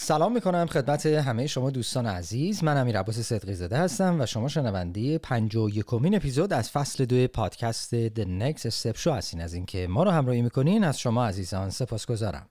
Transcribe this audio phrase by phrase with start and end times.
[0.00, 2.64] سلام می‌کنم خدمت همه شما دوستان عزیز.
[2.64, 7.28] من امیر عباس صدقی زاده هستم و شما شنونده 51 امین اپیزود از فصل دو
[7.28, 9.40] پادکست The Next Step Show هستین.
[9.40, 12.46] از اینکه ما رو همراهی می‌کنین از شما عزیزان سپاسگزارم.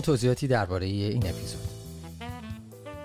[0.00, 1.60] توضیحاتی درباره این اپیزود.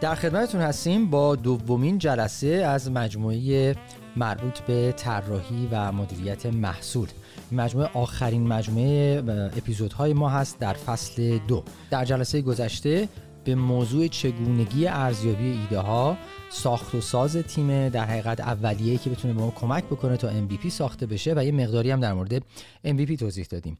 [0.01, 3.75] در خدمتتون هستیم با دومین جلسه از مجموعه
[4.15, 7.07] مربوط به طراحی و مدیریت محصول.
[7.51, 9.23] مجموعه آخرین مجموعه
[9.57, 11.63] اپیزودهای ما هست در فصل دو.
[11.89, 13.09] در جلسه گذشته
[13.43, 16.17] به موضوع چگونگی ارزیابی ایده ها
[16.49, 20.69] ساخت و ساز تیم در حقیقت اولیه که بتونه به ما کمک بکنه تا MVP
[20.69, 22.43] ساخته بشه و یه مقداری هم در مورد
[22.85, 23.77] MVP توضیح دادیم.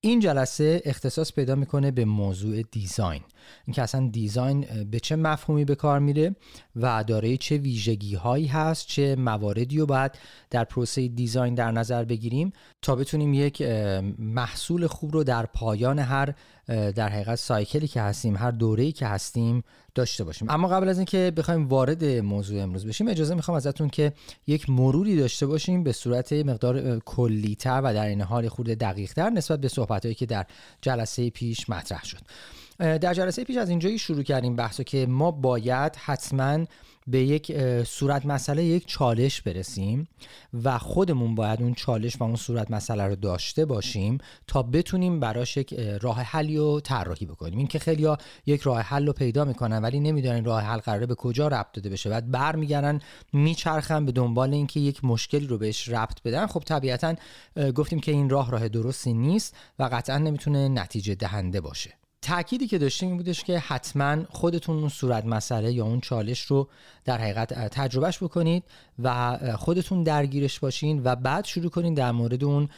[0.00, 3.22] این جلسه اختصاص پیدا می‌کنه به موضوع دیزاین.
[3.66, 6.36] اینکه اصلا دیزاین به چه مفهومی به کار میره
[6.76, 10.12] و دارای چه ویژگی هایی هست چه مواردی رو باید
[10.50, 13.62] در پروسه دیزاین در نظر بگیریم تا بتونیم یک
[14.18, 16.34] محصول خوب رو در پایان هر
[16.68, 19.62] در حقیقت سایکلی که هستیم هر دوره‌ای که هستیم
[19.94, 20.50] داشته باشیم.
[20.50, 24.12] اما قبل از اینکه بخوایم وارد موضوع امروز بشیم اجازه می‌خوام ازتون که
[24.46, 29.60] یک مروری داشته باشیم به صورت مقدار کلیتر و در این حال خورده دقیقتر نسبت
[29.60, 30.46] به صحبتهایی که در
[30.82, 32.20] جلسه پیش مطرح شد.
[32.78, 36.64] در جلسه پیش از اینجایی شروع کردیم بحثو که ما باید حتما
[37.06, 37.52] به یک
[37.84, 40.08] صورت مسئله یک چالش برسیم
[40.64, 45.56] و خودمون باید اون چالش و اون صورت مسئله رو داشته باشیم تا بتونیم براش
[45.56, 47.58] یک راه حلی رو طراحی بکنیم.
[47.58, 48.08] این که خیلی
[48.46, 51.90] یک راه حل رو پیدا می‌کنن ولی نمی‌دونن راه حل قراره به کجا ربط داده
[51.90, 52.10] بشه.
[52.10, 53.00] بعد برمیگردن
[53.32, 56.46] میچرخن به دنبال اینکه یک مشکلی رو بهش ربط بدن.
[56.46, 57.14] خب طبیعتا
[57.74, 61.97] گفتیم که این راه راه درستی نیست و قطعا نمی‌تونه نتیجه دهنده باشه.
[62.22, 66.68] تأکیدی که داشتیم این بودش که حتما خودتون اون صورت مسئله یا اون چالش رو
[67.04, 68.64] در حقیقت تجربهش بکنید
[68.98, 72.68] و خودتون درگیرش باشین و بعد شروع کنین در مورد اون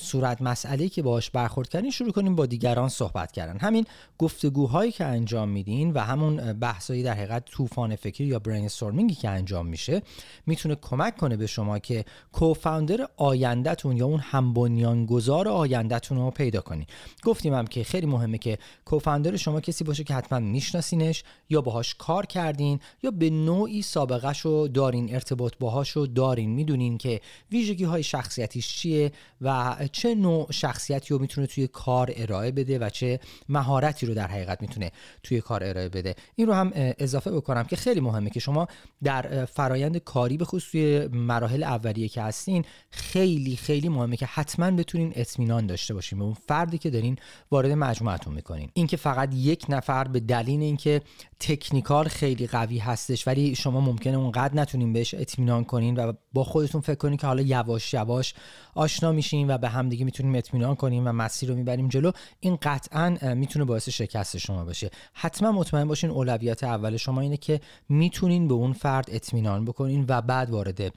[0.00, 3.58] صورت مسئله که باهاش برخورد کردین شروع کنین با دیگران صحبت کردن.
[3.58, 3.86] همین
[4.18, 9.28] گفتگوهایی که انجام میدین و همون بحثایی در حقیقت طوفان فکری یا برین استورمینگی که
[9.28, 10.02] انجام میشه
[10.46, 16.60] می‌تونه کمک کنه به شما که کوفاندر آیندهتون یا اون هم بنیانگذار آیندهتون رو پیدا
[16.60, 16.86] کنین.
[17.24, 18.58] گفتیم که خیلی مهمه که
[18.90, 24.32] کوفاندر شما کسی باشه که حتما میشناسینش یا باهاش کار کردین یا به نوعی سابقه
[24.42, 26.50] رو دارین ارتباط باهاش رو دارین.
[26.50, 27.20] می‌دونین که
[27.52, 32.88] ویژگی های شخصیتیش چیه و چه نوع شخصیتی رو می‌تونه توی کار ارائه بده و
[32.88, 36.14] چه مهارتی رو در حقیقت می‌تونه توی کار ارائه بده.
[36.36, 38.68] این رو هم اضافه بکنم که خیلی مهمه که شما
[39.02, 44.70] در فرایند کاری به خصوص توی مراحل اولیه که هستین خیلی خیلی مهمه که حتما
[44.70, 46.18] بتونین اطمینان داشته باشین.
[46.18, 47.16] به اون فردی که دارین
[47.50, 48.70] وارد مجموعتون می‌کنین.
[48.80, 51.02] اینکه فقط یک نفر به دلیل اینکه
[51.40, 56.80] تکنیکال خیلی قوی هستش ولی شما ممکنه اونقدر نتونین بهش اطمینان کنین و با خودتون
[56.80, 58.34] فکر کنین که حالا یواش یواش
[58.74, 63.34] آشنا میشین و به همدیگه می‌تونیم اطمینان کنیم و مسیر رو می‌بریم جلو این قطعا
[63.34, 64.90] می‌تونه باعث شکست شما باشه.
[65.12, 70.22] حتما مطمئن باشین اولویت اول شما اینه که می‌تونین به اون فرد اطمینان بکنین و
[70.22, 70.92] بعد وارد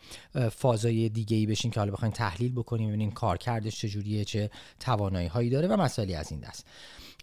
[0.51, 4.49] فازای دیگه ای بشین که حالا بخواین تحلیل بکنین ببینین کارکردش چجوریه چه
[4.79, 6.65] توانایی هایی داره و مسائلی از این دست.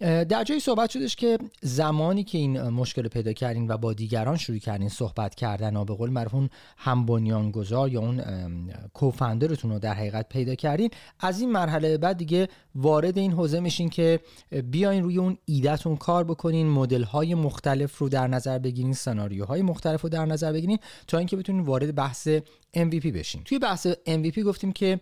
[0.01, 4.57] در جایی صحبت شدش که زمانی که این مشکل پیدا کردین و با دیگران شروع
[4.57, 8.21] کردین صحبت کردن و به قول معروف هم بنیانگذار یا اون
[8.93, 10.89] کوفندرتون رو در حقیقت پیدا کردین
[11.19, 14.19] از این مرحله بعد دیگه وارد این حوزه میشین که
[14.71, 20.01] بیاین روی اون ایدهتون کار بکنین مدل های مختلف رو در نظر بگیرین سناریوهای مختلف
[20.01, 22.27] رو در نظر بگیرین تا اینکه بتونین وارد بحث
[22.77, 24.99] MVP بشین توی بحث MVP گفتیم که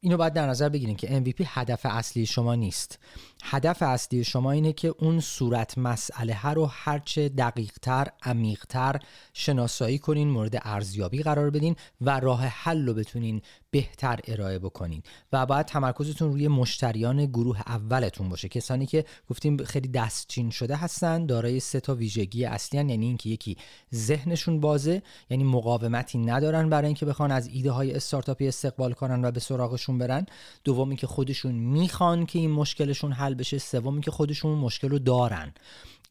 [0.00, 2.98] اینو باید در نظر بگیرین که MVP هدف اصلی شما نیست.
[3.44, 9.00] هدف اصلی شما اینه که اون صورت مسئله رو هرچه دقیقتر عمیقتر
[9.32, 13.42] شناسایی کنین مورد ارزیابی قرار بدین و راه حل رو بتونین
[13.76, 15.02] بهتر ارائه بکنین.
[15.32, 18.48] و باید تمرکزتون روی مشتریان گروه اولتون باشه.
[18.48, 22.88] کسانی که گفتیم خیلی دستچین شده هستن دارای سه تا ویژگی اصلی هن.
[22.88, 23.56] یعنی اینکه یکی
[23.94, 29.30] ذهنشون بازه یعنی مقاومتی ندارن برای اینکه بخوان از ایده های استارتاپی استقبال کنن و
[29.30, 30.26] به سراغشون برن.
[30.64, 33.58] دوم اینکه خودشون می‌خوان که این مشکلشون حل بشه.
[33.58, 35.54] سوم اینکه خودشون مشکل رو دارن.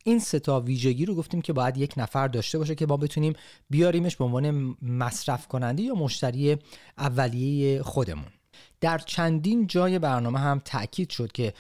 [0.08, 3.34] این سه تا ویژگی رو گفتیم که باید یک نفر داشته باشه که ما بتونیم
[3.70, 6.58] بیاریمش به عنوان مصرف کننده یا مشتری
[6.98, 8.32] اولیه خودمون.
[8.82, 11.54] در چندین جای برنامه هم تاکید شد که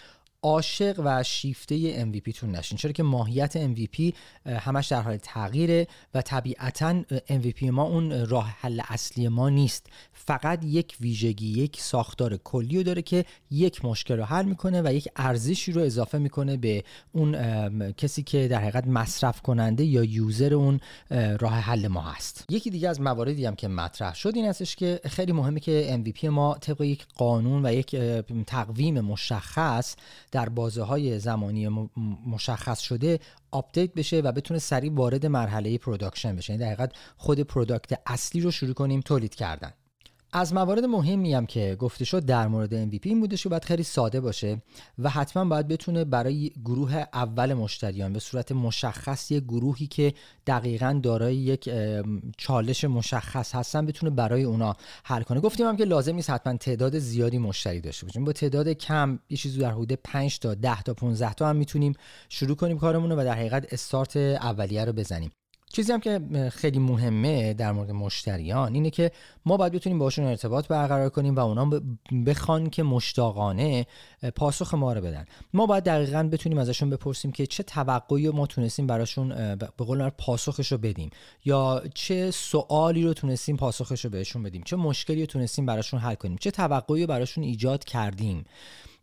[0.46, 2.78] عاشق و شیفته MVP تون نشین.
[2.78, 4.14] چرا که ماهیت MVP
[4.46, 9.88] همش در حال تغییره و طبیعتا MVP ما اون راه حل اصلی ما نیست.
[10.14, 15.08] فقط یک ویژگی یک ساختار کلی داره که یک مشکل رو حل می‌کنه و یک
[15.16, 20.80] ارزشی رو اضافه می‌کنه به اون کسی که در حقیقت مصرف کننده یا user اون
[21.40, 22.46] راه حل ما هست.
[22.50, 26.24] یکی دیگه از مواردی هم که مطرح شد این هستش که خیلی مهمه که MVP
[26.24, 27.96] ما طبق یک قانون و یک
[28.48, 29.96] تقویم مشخص
[30.36, 31.90] در بازه های زمانی
[32.28, 33.20] مشخص شده
[33.52, 36.54] update بشه و بتونه سریع وارد مرحله production بشه.
[36.54, 39.74] یعنی در حقیقت خود product اصلی رو شروع کنیم تولید کردن.
[40.38, 43.84] از موارد مهمی هم که گفته شد در مورد MVP این بودش که باید خیلی
[43.84, 44.62] ساده باشه
[45.00, 50.14] و حتما باید بتونه برای گروه اول مشتریان به صورت مشخص یک گروهی که
[50.48, 51.70] دقیقا دارای یک
[52.38, 55.40] چالش مشخص هستن بتونه برای اونا حل کنه.
[55.40, 58.26] گفتیم هم که لازم نیست حتما تعداد زیادی مشتری داشته باشیم.
[58.26, 61.94] با تعداد کم یه چیزی در حدود 5 تا 10 تا 15 تا هم می‌تونیم
[62.30, 65.32] شروع کنیم کارمون رو و در حقیقت استارت اولیه رو بزنیم.
[65.74, 66.20] چیزی هم که
[66.54, 69.12] خیلی مهمه در مورد مشتریان اینه که
[69.46, 71.82] ما باید بتونیم باشون ارتباط برقرار کنیم و اونا
[72.26, 73.86] بخوان که مشتاقانه
[74.36, 75.26] پاسخ ما رو بدن.
[75.54, 80.72] ما باید دقیقا بتونیم ازشون بپرسیم که چه توقعی ما تونستیم براشون به قول پاسخش
[80.72, 81.10] رو بدیم
[81.46, 86.16] یا چه سوالی رو تونستیم پاسخش رو بهشون بدیم چه مشکلی رو تونستیم براشون حل
[86.16, 88.46] کنیم چه توقعی رو براشون ایجاد کردیم.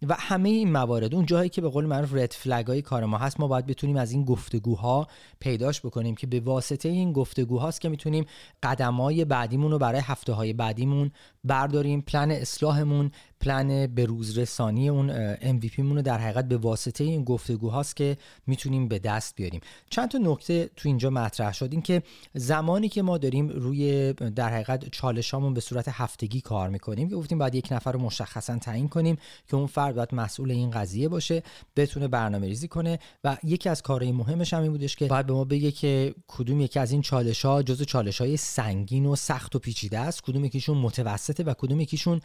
[0.08, 3.18] و همه این موارد اون جاهایی که به قول معروف رد فلگ های کار ما
[3.18, 5.06] هست ما باید بتونیم از این گفتگوها
[5.40, 8.24] پیداش بکنیم که به واسطه این گفتگوهاست که می‌تونیم
[8.62, 11.10] قدمای بعدیمون رو برای هفته های بعدیمون
[11.44, 13.10] برداریم پلن اصلاحمون
[13.42, 18.16] پلن به روز رسانی اون MVP مون رو در حقیقت به واسطه این گفتگوهاست که
[18.46, 19.60] می‌تونیم به دست بیاریم.
[19.90, 21.68] چند تا نکته تو اینجا مطرح شد.
[21.72, 22.02] این که
[22.34, 27.38] زمانی که ما داریم روی در حقیقت چالشامون به صورت هفتگی کار می‌کنیم که گفتیم
[27.38, 29.18] باید یک نفر رو مشخصا تعیین کنیم
[29.48, 31.42] که اون فرد باید مسئول این قضیه باشه
[31.76, 35.32] بتونه برنامه ریزی کنه و یکی از کارهای مهمش هم این بودش که باید به
[35.32, 39.56] ما بگه که کدوم یکی از این چالش ها جزو چالش های سنگین و سخت
[39.56, 42.20] و پیچیده است کدوم یکیشون متوسطه و کدوم یکیشون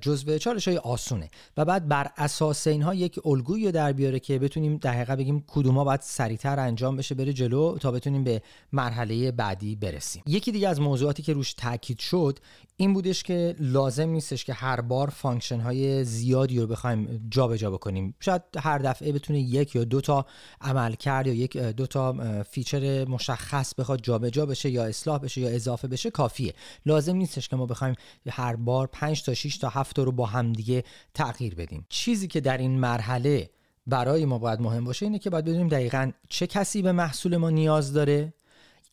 [0.00, 4.38] جزو چالش های آسونه و بعد بر اساس اینها یک الگویی رو در بیاره که
[4.38, 8.42] بتونیم در حقیقت بگیم کدوما باید سریعتر انجام بشه بره جلو تا بتونیم به
[8.72, 10.22] مرحله بعدی برسیم.
[10.26, 12.38] یکی دیگه از موضوعاتی که روش تاکید شد
[12.76, 18.14] این بودش که لازم نیستش که هر بار function های زیادی رو بخوایم جابجا بکنیم.
[18.20, 20.26] شاید هر دفعه بتونه یک یا دو تا
[20.60, 25.48] عمل کرد یا یک دو تا feature مشخص بخواد جابجا بشه یا اصلاح بشه یا
[25.48, 26.54] اضافه بشه کافیه.
[26.86, 27.94] لازم نیستش که ما بخوایم
[28.30, 31.86] هر بار 5 تا 6 تا 7 رو با هم دیگه تغییر بدیم.
[31.88, 33.50] چیزی که در این مرحله
[33.86, 37.50] برای ما باید مهم باشه اینه که باید بدونیم دقیقا چه کسی به محصول ما
[37.50, 38.34] نیاز داره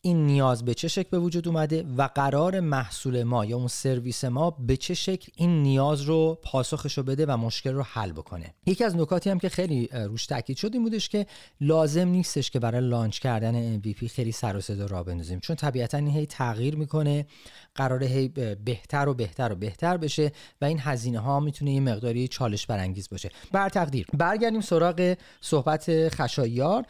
[0.04, 4.24] این نیاز به چه شکل به وجود اومده و قرار محصول ما یا اون سرویس
[4.24, 8.54] ما به چه شکل این نیاز رو پاسخش رو بده و مشکل رو حل بکنه.
[8.66, 11.26] یکی از نکاتی هم که خیلی روش تاکید شد این بودش که
[11.60, 15.40] لازم نیستش که برای لانچ کردن MVP خیلی سر و صدا را بندازیم.
[15.40, 17.26] چون طبیعتا این هی تغییر می‌کنه
[17.74, 18.28] قراره هی
[18.64, 23.08] بهتر و بهتر و بهتر بشه و این هزینه ها می‌تونه یه مقداری چالش برانگیز
[23.08, 23.30] باشه.
[23.52, 26.84] بر تقدیر برگردیم سراغ صحبت خشایار.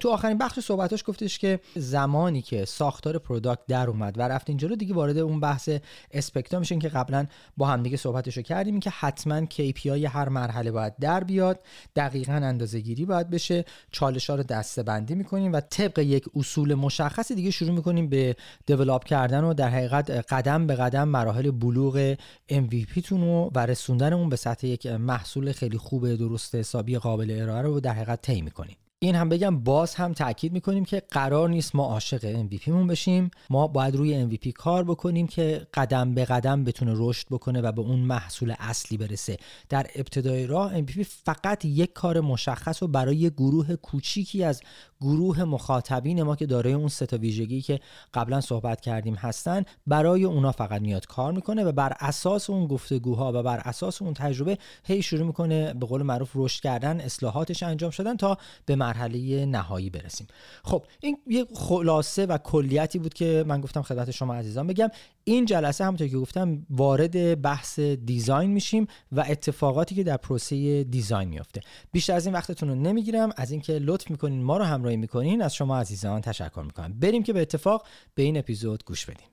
[0.00, 4.76] تو آخرین بخش صحبتاش گفتش که زمانی که ساختار پروداکت در اومد و رفتین جلو
[4.76, 5.68] دیگه وارد اون بحث
[6.10, 7.26] اسپکتا میشین که قبلا
[7.56, 11.60] با هم دیگه صحبتشو کردیم که حتما KPI هر مرحله باید در بیاد
[11.96, 16.74] دقیقا اندازه گیری باید بشه چالش ها رو دسته بندی می‌کنیم و طبق یک اصول
[16.74, 18.36] مشخصی دیگه شروع می‌کنیم به
[18.66, 22.14] دیولاب کردن و در حقیقت قدم به قدم مراحل بلوغ
[22.52, 23.22] MVP تون
[23.54, 27.92] و رسوندن اون به سطح یک محصول خیلی خوب درست حسابی قابل ارائه رو در
[27.92, 28.76] حقیقت طی می‌کنیم.
[28.98, 33.30] این هم بگم باز هم تاکید می‌کنیم که قرار نیست ما عاشق MVP مون بشیم.
[33.50, 37.80] ما باید روی MVP کار بکنیم که قدم به قدم بتونه رشد بکنه و به
[37.80, 39.36] اون محصول اصلی برسه.
[39.68, 44.62] در ابتدای راه MVP فقط یک کار مشخص و برای گروه کوچیکی از
[45.00, 47.80] گروه مخاطبین ما که دارای اون سه تا ویژگی که
[48.14, 53.32] قبلا صحبت کردیم هستن برای اونا فقط میاد کار می‌کنه و بر اساس اون گفتگوها
[53.34, 57.90] و بر اساس اون تجربه هی شروع می‌کنه به قول معروف رشد کردن اصلاحاتش انجام
[57.90, 60.26] شدن تا به مرحله نهایی برسیم.
[60.64, 64.88] خب این یه خلاصه و کلیتی بود که من گفتم خدمت شما عزیزان بگم.
[65.24, 71.28] این جلسه همونطور که گفتم وارد بحث دیزاین میشیم و اتفاقاتی که در پروسه دیزاین
[71.28, 71.60] میفته
[71.92, 73.30] بیشتر از این وقتتون رو نمی‌گیرم.
[73.36, 76.92] از اینکه لطف می‌کنین ما رو همراهی می‌کنین از شما عزیزان تشکر می‌کنم.
[77.00, 79.26] بریم که به اتفاق به این اپیزود گوش بدیم.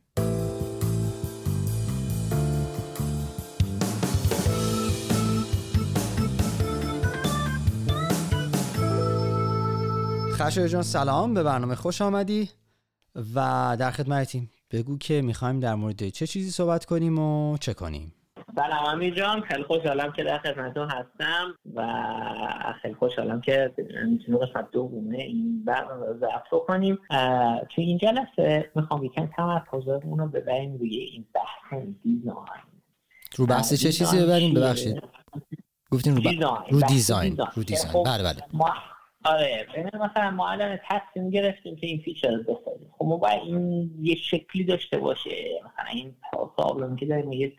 [10.46, 12.50] خشای جان سلام به برنامه خوش آمدی.
[13.36, 18.14] و در خدمتیم بگو که می‌خوایم در مورد چه چیزی صحبت کنیم و چه کنیم؟
[18.56, 21.84] سلام امیر جان خیلی خوشحالم که در خدمتتون هستم و
[22.82, 23.74] خیلی خوشحالم که
[24.06, 27.00] می‌تونیم قسمت دومه این برنامه رو ضبط کنیم
[27.76, 32.36] تو این جلسه می‌خوام یکم تمرکزمون رو ببریم روی این بحث design.
[33.36, 35.04] رو بحث چه چیزی ببریم؟ ببخشید.
[35.92, 36.22] گفتین رو,
[36.70, 37.94] رو design رو design.
[37.94, 38.42] خب، بله بله.
[39.26, 43.92] آره مثلا ما الان تصمیم گرفتیم که این feature رو بسازیم خب ما باید این
[44.02, 45.30] یه شکلی داشته باشه.
[45.60, 46.16] مثلا این
[46.58, 47.54] problem که داریم یه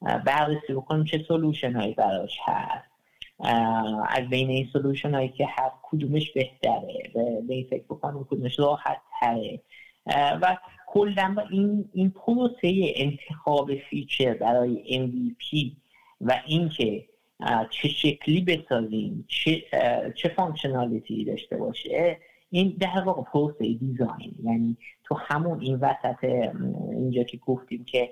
[0.00, 2.90] بررسی بکنیم چه solution هایی براش هست.
[4.08, 7.10] از بین این solution هایی که هست کدومش بهتره؟
[7.48, 9.60] به این فکر بکنیم کدومش راحت تره
[10.42, 15.76] و کلا این این پروسه انتخاب feature برای MVP
[16.20, 17.04] و اینکه
[17.70, 19.62] چه شکلی بسازیم؟ چه,
[20.16, 22.18] چه functionality داشته باشه؟
[22.50, 26.24] این در واقع پروسه design یعنی تو همون این وسط
[26.92, 28.10] اینجا که گفتیم که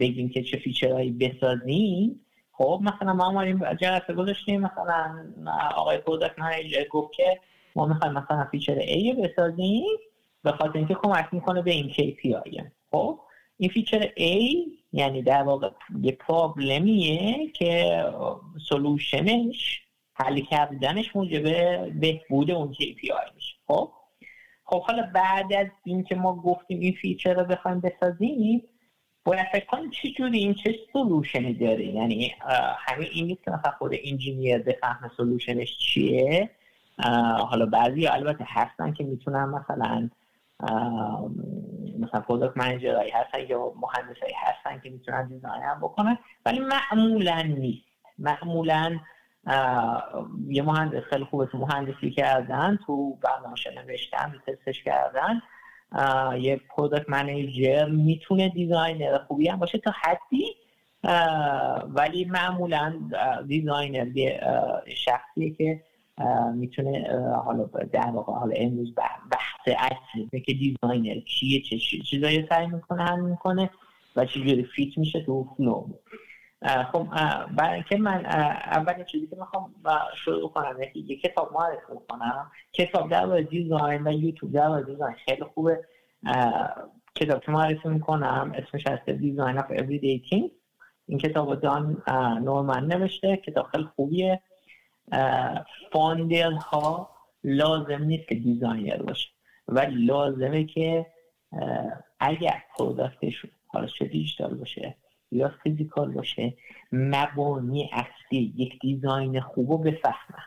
[0.00, 2.20] بگیم که چه feature هایی بسازیم
[2.52, 5.24] خب مثلا ما اومدیم جلسه گذاشتیم مثلا
[5.76, 7.40] آقای product manager گفت که
[7.76, 9.98] ما می‌خوایم مثلا feature A بسازیم
[10.42, 13.20] به خاطر اینکه کمک می‌کنه به این KPI خب؟
[13.58, 14.38] این feature A
[14.92, 15.70] یعنی در واقع
[16.02, 18.04] یه problem یه که
[18.68, 19.80] solution ش
[20.14, 21.42] حل کردنش موجب
[22.00, 23.54] بهبود اون KPI میشه.
[23.66, 23.92] خب؟
[24.64, 28.62] خب حالا بعد از اینکه ما گفتیم این feature رو بخوایم بسازیم
[29.24, 31.86] باید فکر کنیم چه جوری این چه solution ی داره.
[31.86, 32.34] یعنی
[32.78, 36.50] همین این نیست که خود engineer بفهمه solution ش چیه.
[37.48, 40.10] حالا بعضی البته هستن که می‌تونن مثلا
[41.98, 47.42] مثلا product manager هایی هستن یا مهندسایی هستن که می‌تونن design هم بکنن ولی معمولا
[47.42, 47.88] نیست.
[48.18, 48.98] معمولا
[50.48, 55.42] یه مهندس خیلی خوبه تو مهندسی کردن تو برنامه نوشتن تستش کردن
[56.40, 60.54] یه product manager می‌تونه designer خوبی هم باشه تا حدی
[61.88, 62.94] ولی معمولا
[63.46, 64.06] designer
[64.96, 65.82] شخصیه که
[66.54, 67.06] می‌تونه
[67.44, 68.94] حالا در واقع حالا امروز
[69.30, 73.70] بحث اصلی که designer کیه چه چیزایی سعی می‌کنه هم می‌کنه
[74.16, 75.86] و چجوری فیت میشه تو flow
[76.92, 77.06] خب
[77.56, 79.74] برای اینکه من اولین چیزی که می‌خوام
[80.24, 82.50] شروع کنم یه کتاب معرفی کنم.
[82.72, 85.84] کتاب در design و یوتیوب در design خیلی خوبه.
[87.14, 90.50] کتاب که معرفی می‌کنم اسمش هست Design of Things.
[91.06, 92.02] این کتاب دان
[92.44, 93.36] نورمن نوشته.
[93.36, 94.42] کتاب خیلی خوبیه.
[95.92, 97.10] founder ها
[97.44, 99.28] لازم نیست که designer باشه.
[99.68, 101.06] ولی لازمه که
[102.20, 104.96] اگر product شون حالا چه دیجیتال باشه
[105.32, 106.54] یا physical باشه
[106.92, 110.44] مبانی اصلی یک design خوب رو بفهمن.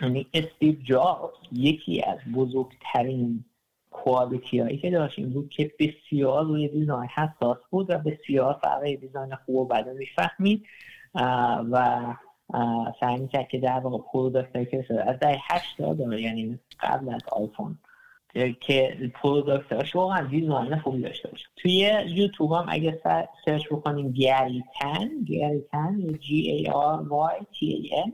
[0.00, 3.44] یعنی استیو جابز یکی از بزرگترین
[3.90, 8.84] quality هایی که داشت این بود که بسیار روی design حساس بود و بسیار فرق
[8.84, 10.66] design خوب و بده می‌فهمید
[11.70, 12.04] و
[13.00, 17.78] سعی می‌کرد که در واقع product که از در هشتاد یعنی قبل از آیفون.
[18.60, 21.46] که product اش واقعا design خوبی داشته باشه.
[21.56, 23.00] توی یوتیوب هم اگه
[23.46, 28.12] search بکنیم گری تن گری تن G A R Y T A N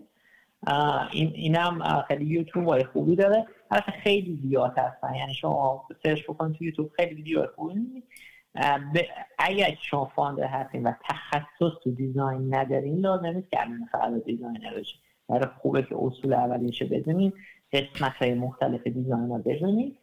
[1.13, 3.47] این اینم خیلی یوتیوب های خوبی داره.
[3.71, 5.15] البته خیلی زیاد هستن.
[5.15, 8.03] یعنی شما search بکنید تو یوتیوب خیلی ویدیو خوبی
[9.39, 14.79] اگر شما founder هستین و تخصص تو design ندارین لازم نیست که الان فقط designer
[14.79, 17.33] بشین برای خوبه که اصول اولیش بدونین
[17.73, 19.97] قسمت های مختلف design رو بدونین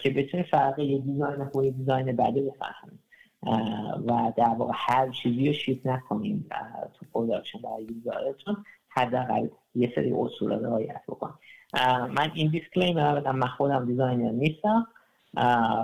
[0.00, 3.00] که بتونید فرق یه design خوب design بده بفهمید
[4.06, 6.46] و در واقع هر چیزی رو ship نکنیم
[6.94, 11.34] تو production برای user اتون حداقل یه سری اصول رو رعایت بکن
[12.14, 14.86] من این disclaimer بدم من خودم designer نیستم.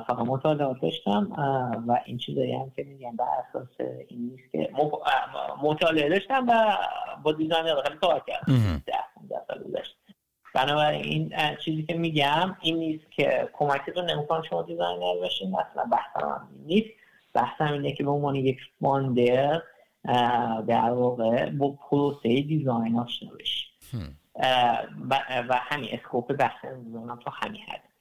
[0.06, 1.32] فقط مطالعات داشتم
[1.86, 3.68] و این چیزایی هم که میگم بر اساس
[4.08, 4.70] این نیست که
[5.62, 6.76] مطالعه داشتم و
[7.22, 8.82] با designer خیلی کار کردم.
[10.54, 16.28] بنابراین این چیزی که میگم این نیست که کمکتون نمی‌کنه شما designer بشین مثلا بحثم
[16.28, 16.90] هم نیست.
[17.34, 19.62] بحثم اینه که به عنوان یک founder
[20.66, 23.70] در واقع با پروسه design آشنا بشین
[25.48, 27.93] و همین scope بحث هم تو همین هست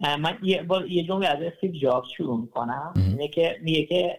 [0.00, 2.92] من یه, یه جمله از استیو جابز شروع می‌کنم.
[2.96, 4.18] اینه که میگه که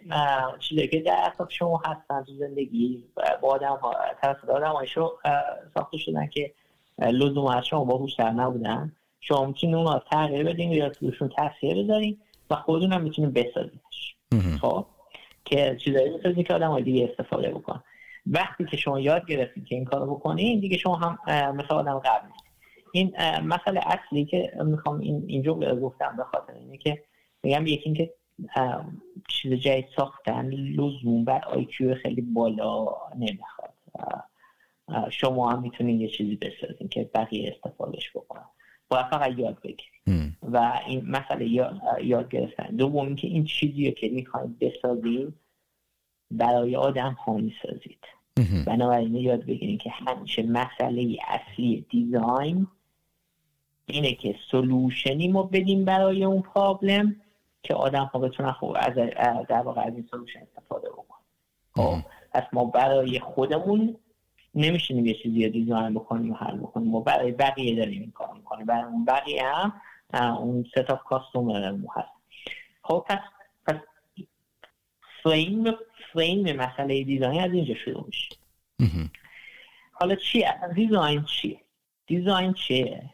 [0.60, 3.04] چیزی که در اطراف شما هستن تو زندگی
[3.42, 4.74] با آدم ها توسط آدم
[5.74, 6.52] ساخته شدن که
[7.00, 8.92] لزوم از شما باهوشتر نبودن.
[9.20, 12.18] شما می‌تونید اون تغییر بدین یا توشون تاثیر بذارین
[12.50, 14.16] و خودتون هم می‌تونید بسازینش.
[14.62, 14.86] خب؟
[15.46, 17.84] که چیزایی بسازین که آدم دیگه استفاده بکن
[18.26, 21.18] وقتی که شما یاد گرفتید که این کارو بکنین دیگه شما هم
[21.56, 22.28] مثل آدم قبل
[22.94, 27.04] این مسئله اصلی که می‌خوام این این جمله گفتم به خاطر اینه که
[27.44, 28.14] میگم یکی اینکه
[29.28, 33.74] چیز جای ساختن لزوم بر آیکیو خیلی بالا نمی‌خواد.
[35.10, 38.46] شما هم می‌تونید یه چیزی بسازین که بقیه استفادهش بکنن.
[38.90, 42.76] باید فقط یاد بگیرید و این مسئله یاد, یاد گرفتن.
[42.76, 45.34] دوم اینکه این چیزی که می‌خواید بسازید
[46.32, 48.06] برای آدم ها می‌سازید.
[48.66, 52.68] بنابراین یاد بگیرید که همیشه مسئله اصلی دیزاین
[53.86, 57.16] اینه که solution ی ما بدیم برای اون problem
[57.64, 58.96] که آدم ها بتونن خوب از
[59.50, 61.18] در واقع از این solution استفاده بکنن
[61.76, 61.98] خب
[62.34, 63.98] پس ما برای خودمون
[64.56, 66.92] نمیشینیم یه چیزی رو design بکنیم و حل بکنیم.
[66.92, 68.66] ما برای بقیه داریم این کار می‌کنیم.
[68.66, 69.74] برای اون بقیه هم
[70.14, 72.10] اون set of customer هست.
[72.84, 73.20] خب پس
[73.68, 73.76] پس
[75.24, 75.64] frame
[76.14, 78.36] frame مسئله design از اینجا شروع میشه.
[79.92, 81.60] حالا چی؟ design چیه؟
[82.08, 83.10] design چیه؟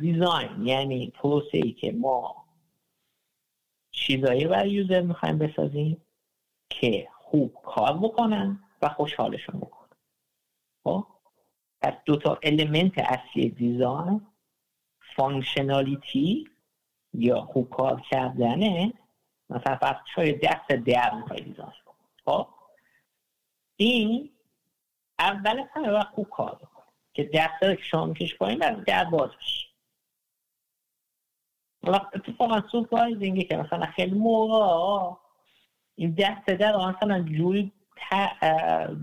[0.00, 2.44] design یعنی پروسه ای که ما
[3.90, 6.04] چیزایی برای user می‌خوایم بسازیم
[6.70, 9.96] که خوب کار بکنن و خوشحالشون بکنن.
[10.84, 11.06] خب؟
[11.80, 14.26] پس دو تا element اصلی design
[15.16, 16.48] functionality
[17.14, 18.92] یا خوب کار کردنه.
[19.50, 21.72] مثلا فرض کنید دست در می‌خوای design
[22.24, 22.48] خب؟
[23.76, 24.30] این
[25.18, 26.56] اول همه وقت خوب کار
[27.24, 29.66] که دست که شما میکش پایین برای در باز بشه.
[32.14, 35.16] اتفاقا سورپرایزینگه که مثلا خیلی موقع
[35.94, 37.72] این دست در مثلا جوری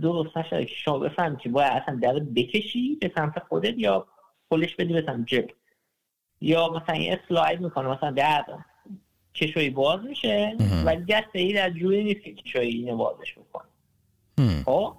[0.01, 4.07] درست نشده که شما بفهم که باید اصلا در بکشی به سمت خودت یا
[4.51, 5.47] پلش بدی به سمت جب
[6.41, 8.45] یا مثلا این اسلاید می‌کنه مثلا در
[9.35, 13.67] کشوی باز میشه ولی دستگیره در جوری نیست که کشوی اینو بازش می‌کنه.
[14.65, 14.93] خب؟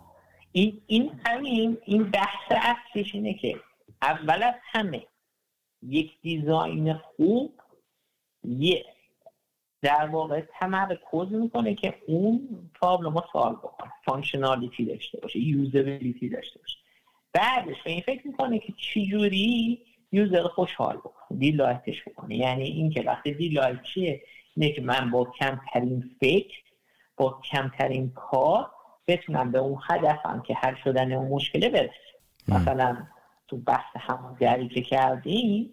[0.53, 3.61] این این همین این بحث اصلیش اینه که
[4.03, 5.07] اول از همه
[5.83, 7.53] یک design خوب
[8.45, 8.85] یه
[9.83, 12.49] در واقع تمرکز می‌کنه که اون
[12.81, 16.79] problem رو solve بکنه functionality داشته باشه usability داشته باشه.
[17.33, 19.79] بعدش به این فکر می‌کنه که چجوری
[20.13, 22.37] user خوشحال بکنه delight اش بکنه.
[22.37, 24.23] یعنی اینکه وقتی delight چیه؟
[24.57, 26.63] اینه که من با کمترین فکر
[27.17, 28.71] با کمترین کار
[29.09, 31.93] بتونم به اون هدفم که حل شدن اون مشکله برسه.
[32.49, 32.97] مثلا
[33.49, 35.73] تو بحث همون که کردیم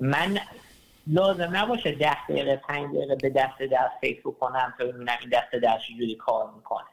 [0.00, 0.38] من
[1.06, 5.54] لازم نباشه ده دقیقه پنج دقیقه به دست دست فکر کنم تا ببینم این دست
[5.64, 6.86] دست چجوری کار می‌کنه.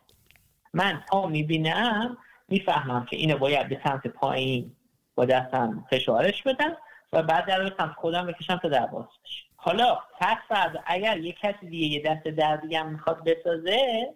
[0.73, 2.17] من تا می‌بینم
[2.47, 4.75] می‌فهمم که اینو باید به سمت پایین
[5.15, 6.77] با دستم فشارش بدم
[7.13, 8.89] و بعد در سمت خودم بکشم تا در
[9.55, 14.13] حالا پس بعد اگر یک کسی دیگه یه دست در دیگه هم می‌خواد بسازه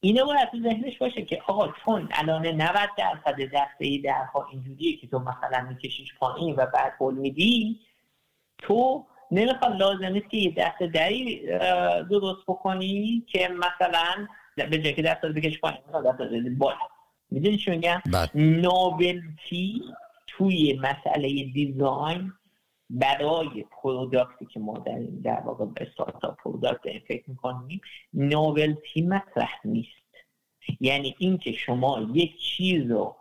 [0.00, 5.06] اینو باید تو ذهنش باشه که آقا چون الان 90 درصد دسته درها اینجوریه که
[5.06, 7.80] تو مثلا میکشیش پایین و بعد پول میدی
[8.58, 11.46] تو نمی‌خواد لازم نیست که یه دست دری
[12.10, 16.76] درست بکنی که مثلا به جای که دست بکش پایین دست داری بالا
[17.30, 18.02] می‌دونی چی میگم.
[18.34, 19.82] novelty
[20.26, 22.32] توی مسئله design
[22.90, 27.80] برای product ی که ما در, در واقع به استارتاپ product فکر می‌کنیم
[28.14, 30.06] novelty مطرح نیست.
[30.80, 33.16] یعنی اینکه شما یک چیز رو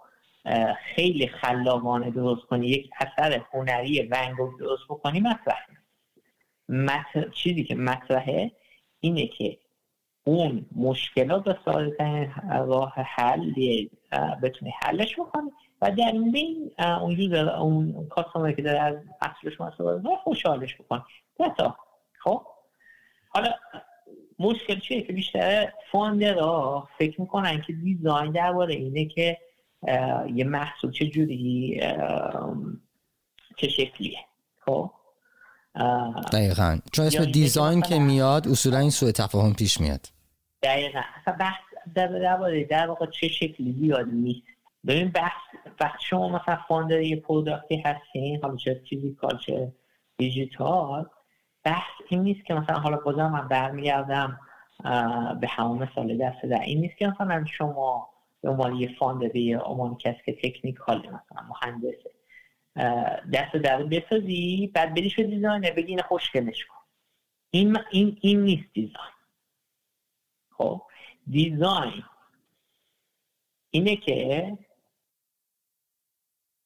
[0.96, 5.68] خیلی خلاقانه درست کنی یک اثر هنری ونگوگ درست بکنی مطرح
[6.70, 8.52] مطرح چیزی که مطرحه
[9.00, 9.58] اینه که
[10.24, 12.34] اون مشکلات به ساده
[12.68, 13.54] راه حل
[14.44, 15.52] بتونی حلش بکنی.
[15.82, 21.02] و در این بین اون یوزر اون کاستومر که داره از اصلش مسئله خوشحالش بکنی
[21.58, 21.78] تا.
[22.24, 22.42] خب؟
[23.30, 23.54] حالا
[24.40, 29.38] مشکل چیه که بیشتر فاندرها فکر می‌کنن که دیزاین درباره اینه که
[30.34, 31.82] یه محصول چه جوری
[33.58, 34.20] چه شکلیه.
[34.66, 34.92] خب؟
[36.34, 36.80] دقیقا.
[36.92, 40.08] چون اسم design که میاد اصولا این سوء تفاهم پیش میاد.
[40.64, 41.02] دقیقا.
[41.22, 41.62] اصلا بحث
[41.96, 42.08] در
[42.70, 44.55] در واقع چه شکلی زیاد نیست.
[44.88, 45.42] ببین بحث
[45.80, 49.74] وقتی شما مثلا founder یه product ی هستین حالا چه physical چه
[50.18, 51.10] دیجیتال
[51.64, 54.40] بحث این نیست که مثلا حالا بازم من برمیگردم
[55.42, 56.60] به همون مثال دست در.
[56.60, 58.10] این نیست که مثلا شما
[58.42, 62.12] به عنوان یه founder یا عنوان کسی که technical مثلا مهندسه
[63.34, 66.76] دست در بسازی بعد بدیش به designer بگی اینو خوشگلش کن.
[67.52, 69.16] این, این, این نیست design.
[70.52, 70.82] خب
[71.28, 72.04] design
[73.70, 74.58] اینه که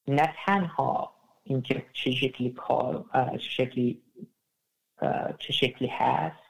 [0.09, 4.01] نه تنها اینکه چه شکلی کار چه شکلی
[5.39, 6.43] چه شکلی هست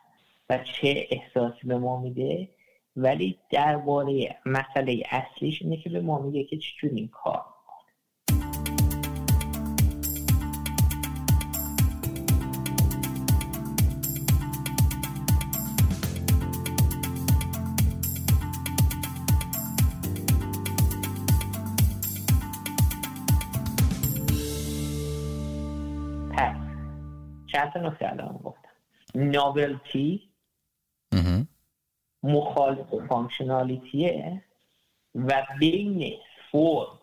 [0.50, 2.50] و چه احساسی به ما میده
[2.95, 7.45] ولی درباره مسئله اصلیش اینه که به ما میگه که چجوری این کار
[27.73, 28.69] چند تا نکته الان گفتم.
[29.15, 30.29] novelty
[32.23, 34.43] مخالف functionality ه
[35.15, 36.17] و بین
[36.51, 36.99] form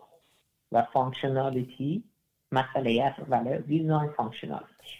[0.72, 2.04] و functionality
[2.52, 4.96] مسئله است ولی design functionality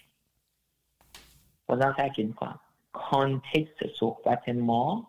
[1.67, 2.59] بازم تاکید می‌کنم.
[2.91, 5.07] context صحبت ما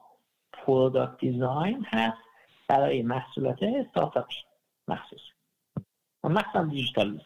[0.53, 2.19] product design هست
[2.69, 4.35] برای محصولات استارتاپی
[4.89, 5.21] مخصوص.
[6.25, 7.21] و مخصوصا دیجیتال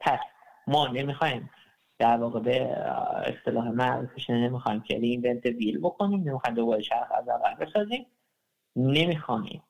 [0.00, 0.18] پس
[0.66, 1.50] ما نمی‌خوایم
[2.00, 2.60] در واقع به
[3.24, 8.06] اصطلاح معروفش نمی‌خوایم که reinvent wheel بکنیم نمی‌خوایم دوباره چرخ از اول بسازیم.
[8.76, 9.62] نمی‌خوایم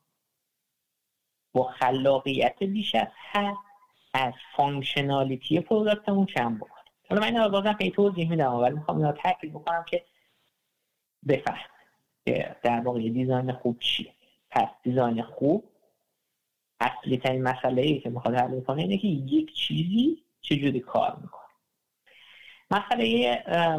[1.53, 3.55] با خلاقیت بیش از حد
[4.13, 6.93] از functionality product مون کم بکنیم.
[7.09, 10.05] حالا من این بازم خیلی توضیح میدم ولی می‌خوام اینا تاکید بکنم که
[11.27, 11.69] بفهم
[12.25, 14.13] که در واقع design خوب چیه.
[14.49, 15.69] پس design خوب
[16.79, 21.40] اصلی ترین مسئله ای که می‌خواد حل کنه اینه که یک چیزی چجوری کار می‌کنه.
[22.71, 23.35] مسئله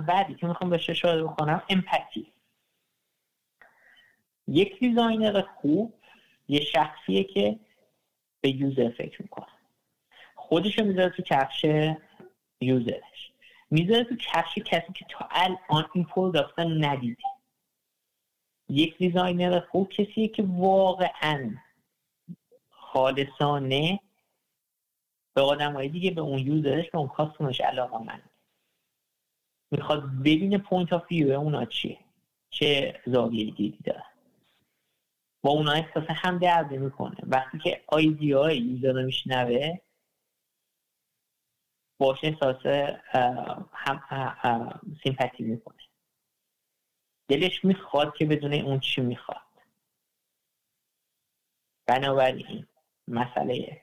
[0.09, 2.33] بعدی که می‌خوام بهش اشاره بکنم empathy
[4.49, 5.95] یک designer خوب
[6.49, 7.59] یه شخصیه که
[8.41, 9.47] به user فکر می‌کنه.
[10.35, 11.65] خودش رو می‌ذاره تو کفش
[12.61, 13.33] user ش
[13.71, 17.23] می‌ذاره تو کفش کسی که تا الان این product ندیده.
[18.69, 21.55] یک designer خوب کسیه که واقعا
[22.71, 24.01] خالصانه
[25.35, 28.23] به آدم دیگه به اون user ش به اون customer ش علاقه‌منده
[29.73, 31.99] می‌خواد ببینه point of view اونا چیه
[32.51, 34.05] چه زاویه دیدی داره.
[35.43, 37.17] با اونا احساس هم درد می‌کنه.
[37.23, 39.79] وقتی که idea ی user رو میشنوه
[41.99, 42.57] باشه احساس
[43.73, 45.83] هم sympathy می‌کنه.
[47.29, 49.37] دلش می‌خواد که بدونه اون چی می‌خواد.
[51.87, 52.67] بنابراین
[53.09, 53.83] مسئله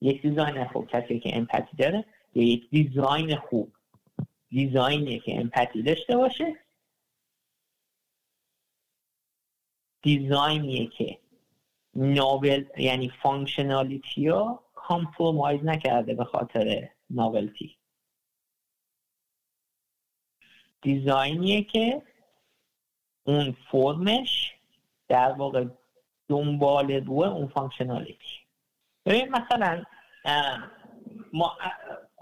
[0.00, 2.04] یک design خوب کسی که empathy داره
[2.34, 3.72] یا یک design خوب.
[4.52, 6.56] design ی که empathy داشته باشه.
[10.02, 11.18] design یه که
[11.94, 17.76] novel یعنی functionality رو compromise نکرده به خاطر novelty
[20.82, 22.02] design یه که
[23.24, 24.54] اون فرمش
[25.08, 25.66] در واقع
[26.28, 28.38] دنبال رو اون functionality.
[29.06, 29.84] ببین مثلا
[31.32, 31.58] ما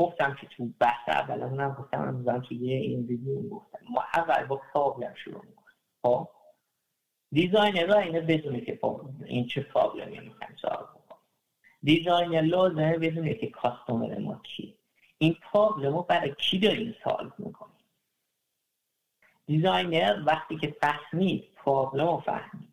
[0.00, 3.78] گفتم که تو بحث اول هم گفتم امروز توی این ویدیو گفتم.
[3.90, 5.76] ما اول با problem شروع می‌کنیم.
[6.02, 6.28] خب؟
[7.32, 8.80] designer اینه بدونه که
[9.24, 11.22] این چه problem ی می‌خوایم solve بکنیم.
[11.82, 14.74] designer لازمه بدونه که customer ما کی
[15.18, 17.74] این problem رو برای کی داریم solve می‌کنیم؟
[19.46, 22.68] designer وقتی که فهمید problem رو فهمید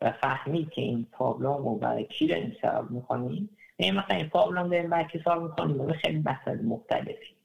[0.00, 4.68] و فهمید که این problem رو برای کی داریم solve می‌کنیم این مثلا این problem
[4.68, 7.36] داریم solve می‌کنیم به خیلی مسائل مختلفی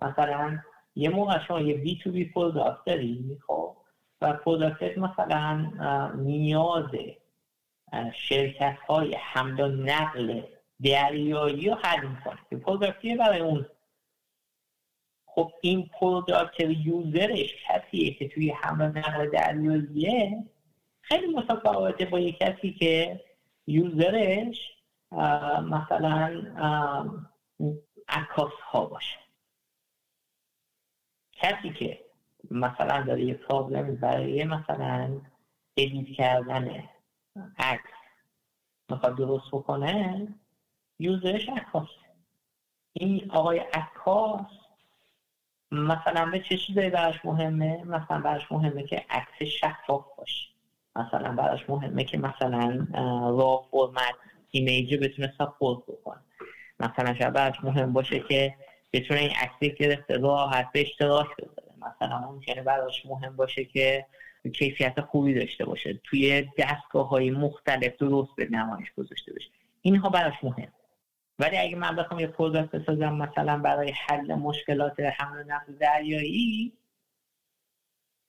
[0.00, 0.58] مثلا
[0.94, 3.76] یه موقع شما یه B2B product داری خب؟
[4.20, 5.70] و product مثلا
[6.14, 6.90] نیاز
[8.14, 10.42] شرکت های حمل و نقل
[10.84, 12.60] دریایی رو حل می‌کنه.
[12.60, 13.66] product ی برای اون.
[15.26, 20.44] خب این product user ش کسیه که توی حمل نقل دریاییه
[21.00, 23.20] خیلی متفاوته با یک کسی که
[23.66, 24.75] user ش
[25.62, 26.42] مثلا
[28.08, 29.18] عکاس ها باشه.
[31.32, 32.04] کسی که
[32.50, 35.20] مثلا داره یه problem ی برای مثلا
[35.76, 36.88] edit کردن
[37.58, 37.90] عکس
[38.90, 40.28] می‌خواد درست بکنه
[40.98, 41.88] یوزرش عکاس.
[42.92, 44.46] این آقای عکاس
[45.70, 50.48] مثلا به چه چیزایی براش مهمه؟ مثلا براش مهمه که عکس شفاف باشه.
[50.96, 52.86] مثلا براش مهمه که مثلا
[53.38, 54.14] را فرمت
[54.56, 56.20] ایمیج بتونه ساپورت بکنه.
[56.80, 58.54] مثلا شاید براش مهم باشه که
[58.92, 64.06] بتونه این عکسی گرفته راحت به اشتراک بذاره مثلا ممکنه براش مهم باشه که
[64.54, 66.00] کیفیت خوبی داشته باشه.
[66.04, 69.48] توی دستگاه های مختلف درست به نمایش گذاشته باشه.
[69.82, 70.72] اینها براش مهم.
[71.38, 76.72] ولی اگه من بخوام یه product بسازم مثلا برای حل مشکلات حمل نقل دریایی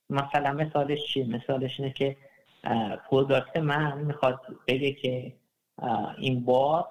[0.10, 2.18] مثلا مثالش چیه؟ مثالش اینه که
[3.10, 5.34] product من می‌خواد بگه که
[6.18, 6.88] این بار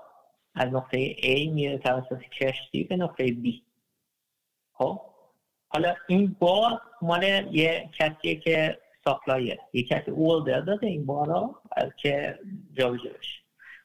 [0.55, 3.49] از نقطه A میره توسط کشتی به نقطه B.
[4.73, 5.01] خب؟
[5.69, 11.55] حالا این بار مال یه کسیه که ساپلایه یه کسی اوردر داده این بارا
[11.97, 12.39] که
[12.73, 13.41] جابجا بشه.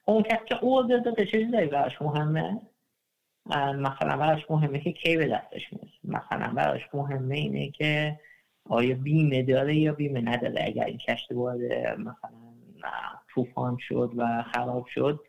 [0.06, 2.62] اون کسی که اوردر داده چه چیزایی براش مهمه؟
[3.76, 8.20] مثلا براش مهمه که کی به دستش می‌رسه مثلا براش مهمه اینه که
[8.70, 11.60] آیا بیمه داره یا بیمه نداره اگر این کشتی وارد
[12.00, 12.30] مثلا
[13.34, 15.20] طوفان شد و خراب شد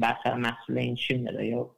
[0.00, 1.70] مثلا مسئول این چی میره یا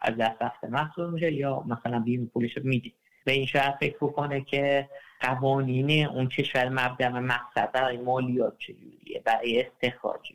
[0.00, 2.92] از دست رفته محسوب میشه یا مثلا بیمه پولش رو میده
[3.24, 4.88] به این شاید فکر بکنه که
[5.20, 10.32] قوانین اون کشور مبدع و مقصد برای مالیات چجوریه برای استخراج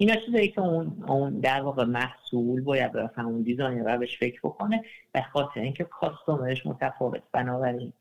[0.00, 4.84] اینا چیزایی که اون, اون در واقع محصول باید به اون دیزاینر بهش فکر بکنه
[5.12, 7.22] به خاطر اینکه کاستومرش متفاوت.
[7.32, 7.92] بنابراین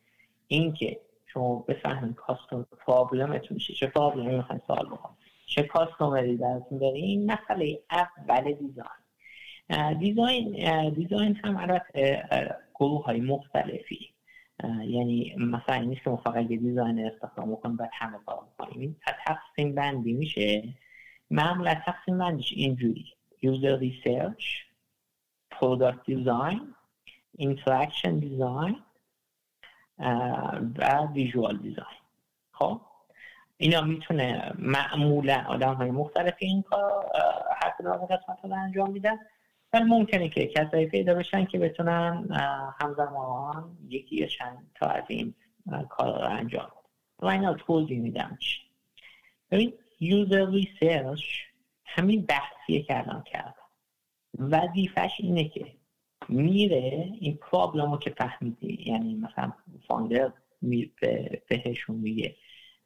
[0.47, 5.26] اینکه شما بفهمید کاستومر پرابلمتون چیه چه پرابلمی می‌خواین سوال بکنید.
[5.47, 9.97] چه کاستومری درتون داره این مسئله اول دیزاین.
[9.99, 12.23] دیزاین دیزاین هم البته
[12.75, 14.09] گروه های مختلفی.
[14.63, 19.75] یعنی مثلا نیست که فقط یه دیزاین استخدام بکنیم بعد همه کار بکنیم این تقسیم
[19.75, 20.63] بندی میشه.
[21.31, 23.05] معمولا تقسیم بندیش اینجوری.
[23.43, 24.45] User research
[25.55, 26.59] product design
[27.39, 28.75] interaction design
[30.79, 32.01] و visual design.
[32.51, 32.81] خب؟
[33.57, 37.05] اینا می‌تونه معمولا آدم های مختلف این کار
[37.61, 39.17] هر کدوم قسمت رو انجام میدن.
[39.73, 42.27] ولی ممکنه که کسایی پیدا بشن که بتونن
[42.81, 45.35] همزمان یکی یا چند تا از این
[45.89, 46.71] کار رو انجام بدن.
[47.19, 48.61] و اینا توضیح میدم چی.
[49.51, 51.23] ببین user research
[51.85, 53.53] همین بحثیه که الان کردم.
[54.39, 55.65] وظیفش اینه که
[56.29, 59.53] میره این problem رو که فهمیدی یعنی مثلا
[59.87, 60.31] founder
[61.49, 62.35] بهشون میگه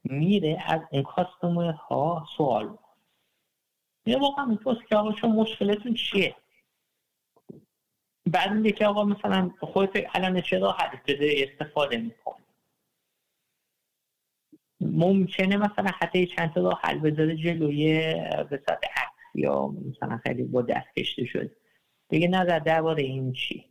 [0.03, 2.77] میره از اون customer ها سوال
[4.05, 6.35] میره واقعا میپرس که آقا شما مشکلتون چیه؟
[8.25, 12.45] بعد میگه که آقا مثلا خودت الان چرا حدیث استفاده می‌کنی؟
[14.81, 18.13] ممکنه مثلا حتی چند تا حل بذاره جلوی
[18.49, 21.51] صورت عکس یا مثلا خیلی با دست کشته شد
[22.09, 23.65] بگه نظر درباره این چی؟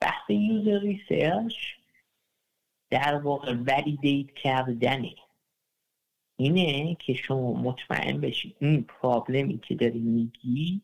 [0.00, 1.54] بحث یوزر ریسرچ
[2.90, 5.14] در واقع ولیدیت کردنه.
[6.40, 10.82] اینه که شما مطمئن بشید این problem ی که داری میگی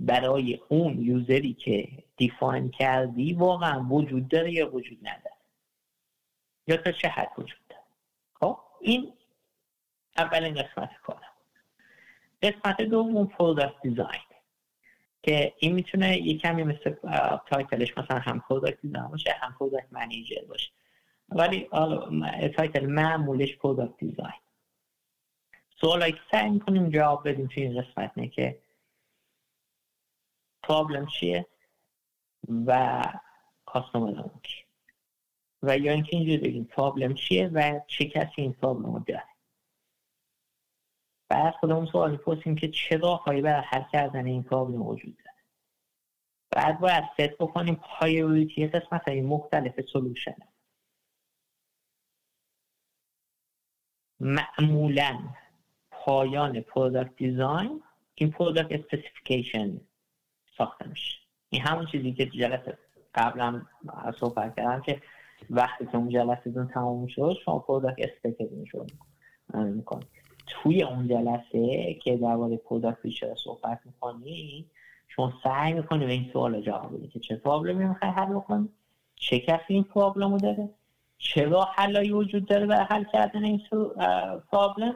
[0.00, 5.36] برای اون user ی که define کردی واقعا وجود داره یا وجود نداره؟
[6.66, 7.82] یا تا چه حد وجود داره؟
[8.34, 9.12] خب این
[10.16, 11.32] اولین قسمت کارم.
[12.42, 14.22] قسمت دوم product design
[15.22, 16.94] که این می‌تونه یه کمی مثل
[17.46, 20.70] title ش مثلا هم product design باشه هم product manager باشه.
[21.28, 21.68] ولی
[22.56, 24.43] title معمولش product design
[25.84, 28.62] سوالایی که سعی می‌کنیم جواب بدیم توی این قسمت اینه که
[30.62, 31.46] problem چیه
[32.66, 33.02] و
[33.66, 34.64] customer چیه
[35.62, 39.24] و یا اینکه اینجوری بگیم problem چیه و چه کسی این problem رو داره.
[41.28, 45.36] بعد خودمون سوال می‌پرسیم که چه راههایی برای حل کردن این problem وجود داره.
[46.50, 50.36] بعد باید ست بکنیم priority قسمت های مختلف solution
[54.20, 55.34] معمولا
[56.04, 57.82] پایان product design
[58.14, 59.80] این product specification
[60.58, 61.18] ساخته میشه.
[61.50, 62.78] این همون چیزی که جلسه
[63.14, 63.62] قبلا
[64.20, 65.02] صحبت کردم که
[65.50, 68.90] وقتی که اون جلسه دون تمام شد شما پروداکت اسپکتون شد
[69.54, 70.06] می‌کنید.
[70.46, 74.66] توی اون جلسه که درباره product feature صحبت می‌کنی
[75.08, 78.68] شما سعی می‌کنی به این سوال جواب بدی که چه problem ی می‌خوای حل بکنی
[79.16, 80.68] چه کسی این problem رو داره
[81.18, 83.60] چه راه حلایی وجود داره برای حل کردن این
[84.52, 84.94] problem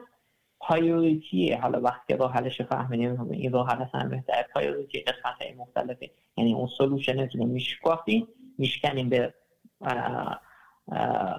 [0.59, 6.09] priority حالا وقتی راه حلش فهمیدیم این راه حل اصلا بهتر priority قسمت های مختلفه.
[6.37, 9.33] یعنی اون solution رو میشکافیم میشکنیم به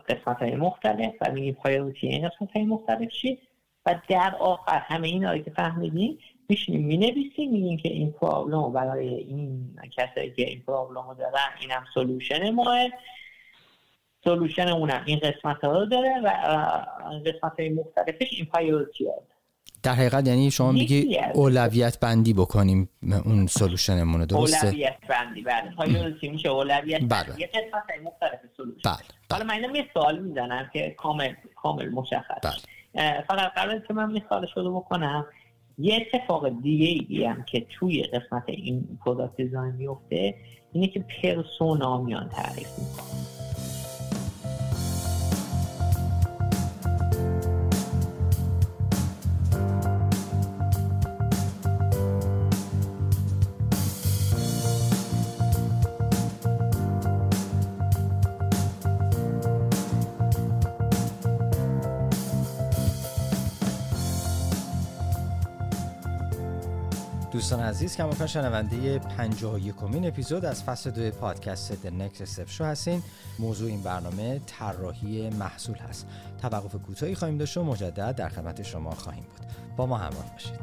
[0.08, 3.38] قسمت های مختلف و میگیم priority این قسمت های مختلف چی؟
[3.86, 9.76] و در آخر همه این که فهمیدیم میشینیم می‌نویسیم میگیم که این problem برای این
[9.96, 12.88] کسایی که این problem رو دارن اینم سلوشن ماه.
[14.24, 15.02] سلوشن اونم.
[15.06, 16.28] این قسمت ها رو داره و
[17.26, 19.12] قسمت های مختلفش این priority ها
[19.82, 22.88] در حقیقت یعنی شما میگی اولویت بندی بکنیم
[23.24, 25.42] اون solution مون درسته؟ اولویت بندی.
[25.42, 26.14] بله.
[26.22, 27.40] میشه اولویت بله.
[27.40, 28.98] یه قسمت های مختلف solution بله.
[29.30, 32.40] حالا من یه مثال می‌زنم که کامل کامل مشخص.
[32.42, 33.24] بله.
[33.28, 35.26] فقط قبل که من مثال شده بکنم
[35.78, 40.34] یه اتفاق دیگه ای هم که توی قسمت این product design میفته
[40.72, 43.39] اینه که persona میان تعریف می‌کنه.
[67.50, 72.60] دوستان عزیز کماکان شنونده 51 یکمین اپیزود از فصل دو پادکست The Next Step Show
[72.60, 73.02] هستین.
[73.38, 76.06] موضوع این برنامه طراحی محصول هست.
[76.42, 79.46] توقف کوتاهی خواهیم داشت و مجدد در خدمت شما خواهیم بود.
[79.76, 80.60] با ما همراه باشید.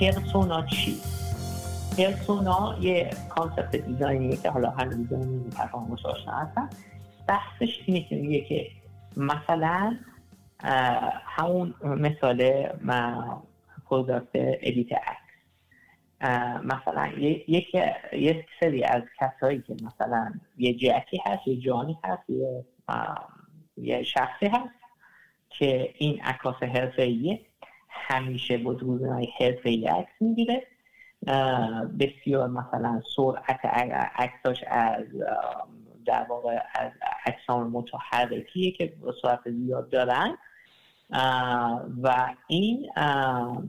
[0.00, 1.09] پرسونا چی؟
[2.00, 6.70] persona یه concept design یه که حالا هر دیزاینی تفاهمش آشنا هستن.
[7.28, 8.70] بحثش اینه که میگه که
[9.16, 9.96] مثلا
[11.24, 12.68] همون مثال
[13.88, 15.30] product edit عکس
[16.64, 17.74] مثلا یک
[18.12, 22.64] یک سری از کسایی که مثلا یه جکی هست یه جانی هست یه
[23.76, 24.74] یه شخصی هست
[25.48, 27.40] که این عکاس حرفه‌ایه.
[27.88, 30.66] همیشه با دوربین‌های حرفه‌ای عکس می‌گیره.
[31.98, 33.60] بسیار مثلا سرعت
[34.16, 35.04] عکساش از
[36.06, 36.92] در واقع از
[37.26, 40.38] اجسام متحرکیه که سرعت زیاد دارن.
[42.02, 42.90] و این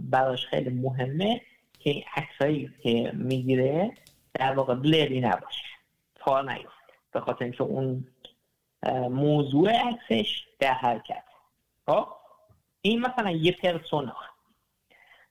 [0.10, 1.42] براش خیلی مهمه
[1.80, 3.92] که این عکسایی که می‌گیره
[4.34, 5.66] در واقع بلری نباشه
[6.16, 6.68] تار نیست
[7.12, 8.08] به خاطر اینکه اون
[9.10, 11.24] موضوع عکسش در حرکت.
[11.86, 12.08] خب؟
[12.82, 14.16] این مثلا یه پرسونا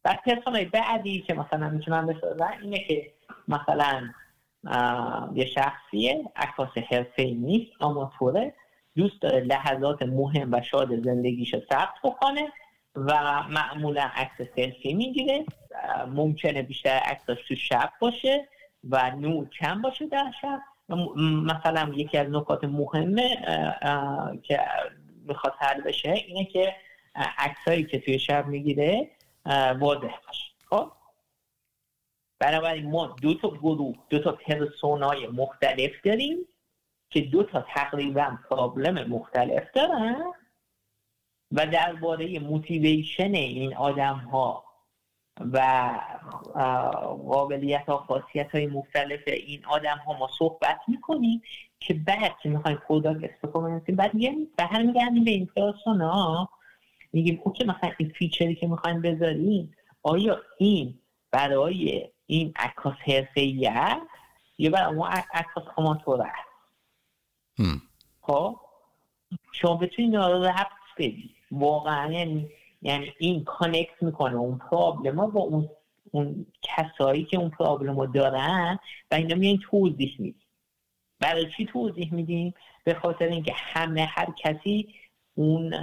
[0.05, 3.11] و پرسونای بعدی که مثلا می‌تونم بسازن اینه که
[3.49, 4.11] مثلا
[5.35, 8.55] یه شخصیه عکاس حرفه نیست آماتوره
[8.97, 12.53] دوست داره لحظات مهم و شاد زندگیشو ثبت بکنه
[12.97, 15.45] و معمولا عکس سلفی می‌گیره.
[16.09, 18.49] ممکنه بیشتر عکساش تو شب باشه
[18.91, 20.61] و نور کم باشه در شب.
[21.47, 23.37] مثلا یکی از نکات مهمه
[24.43, 24.61] که
[25.25, 26.75] می‌خواد حل بشه اینه که
[27.39, 29.11] عکسایی که توی شب می‌گیره
[29.47, 30.17] واضح.
[30.27, 30.93] باشه خب؟
[32.39, 36.39] بنابراین ما دو تا گروه دو تا پرسونای مختلف داریم
[37.11, 40.33] که دو تا تقریبا پرابلم مختلف دارن
[41.53, 44.65] و درباره موتیویشن این آدم ها
[45.53, 45.91] و
[47.29, 51.43] قابلیت ها خاصیت های مختلف این آدم ها ما صحبت می‌کنیم
[51.81, 53.97] که بعد که می‌خوایم product استفاده کنیم.
[53.97, 56.49] بعد میگیم برمیگردیم به این persona
[57.13, 60.99] میگیم okay مثلا این feature ی که می‌خوایم بذاریم آیا این
[61.31, 63.43] برای این عکاس حرفه‌ایه
[64.59, 66.51] یا برای اون عکاس آماتور است؟
[68.21, 68.57] خب؟
[69.53, 72.49] شما بتونید رو رفت بدید واقعا یعنی
[72.83, 75.69] یعنی این connect می‌کنه اون problem ها با اون
[76.11, 78.79] اون کسایی که اون problem رو دارن
[79.11, 80.47] و اینا میان توضیح میدیم
[81.21, 84.95] برای چی توضیح میدیم به خاطر اینکه همه هر کسی
[85.35, 85.75] اون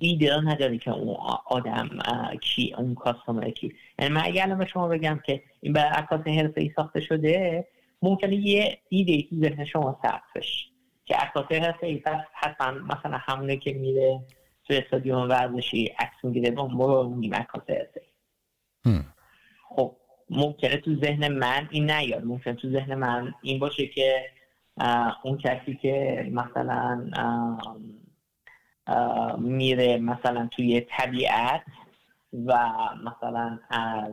[0.00, 1.88] ایده نداره که اون آدم
[2.40, 3.74] کی اون کاستومر کی.
[3.98, 7.66] یعنی من اگر به شما بگم که این برای عکاس حرفه ای ساخته شده
[8.02, 10.66] ممکنه یه ایده ای تو ذهن شما ثبت بشه.
[11.04, 12.02] که عکاس حرفه ای
[12.34, 14.20] حتما مثلا همونه که میره
[14.64, 18.02] تو استادیوم ورزشی عکس می‌گیره با ما میگیم عکاس حرفه
[19.68, 19.96] خب
[20.30, 22.24] ممکنه تو ذهن من این نیاد.
[22.24, 24.24] ممکنه تو ذهن من این باشه که
[25.22, 27.10] اون کسی که مثلا
[29.38, 31.62] میره مثلا توی طبیعت
[32.46, 32.68] و
[33.04, 34.12] مثلا از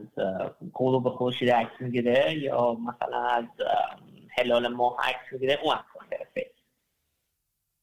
[0.73, 3.45] غروب خورشید عکس می‌گیره یا مثلا از
[4.37, 5.87] هلال ماه عکس می‌گیره اون عکس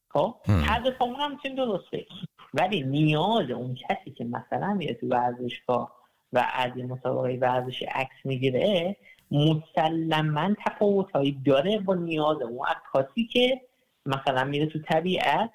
[0.09, 2.05] خب؟ هر دو هم می‌تونیم درسته
[2.53, 5.95] ولی نیاز اون کسی که مثلا میره تو ورزشگاه
[6.33, 8.95] و از یه مسابقه ورزشی عکس می‌گیره
[9.31, 13.61] مسلما تفاوتهایی داره با نیاز اون عکاسی که
[14.05, 15.49] مثلا میره تو طبیعت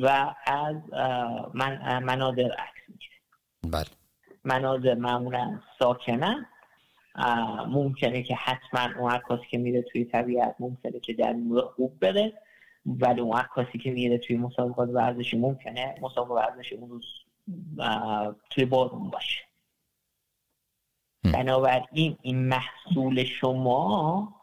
[0.00, 0.76] و از
[1.54, 3.14] من مناظر عکس می‌گیره
[3.62, 3.86] بله.
[4.44, 6.46] مناظر معمولا ساکنن
[7.66, 12.32] ممکنه که حتما اون عکاسی که میره توی طبیعت ممکنه که در نور خوب بره
[12.86, 17.04] ولی اون عکاسی که میره توی مسابقات ورزشی ممکنه مسابقه ورزشی اون روز
[18.50, 19.40] توی بارون باشه.
[21.24, 24.34] بنابراین این محصول شما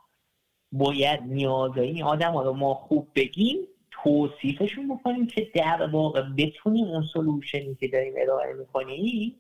[0.72, 3.58] باید نیازهای این آدم رو ما خوب بگیم
[4.06, 9.36] توصیفشون بکنیم که در واقع بتونیم اون سلوشنی که داریم ارائه می‌کنیم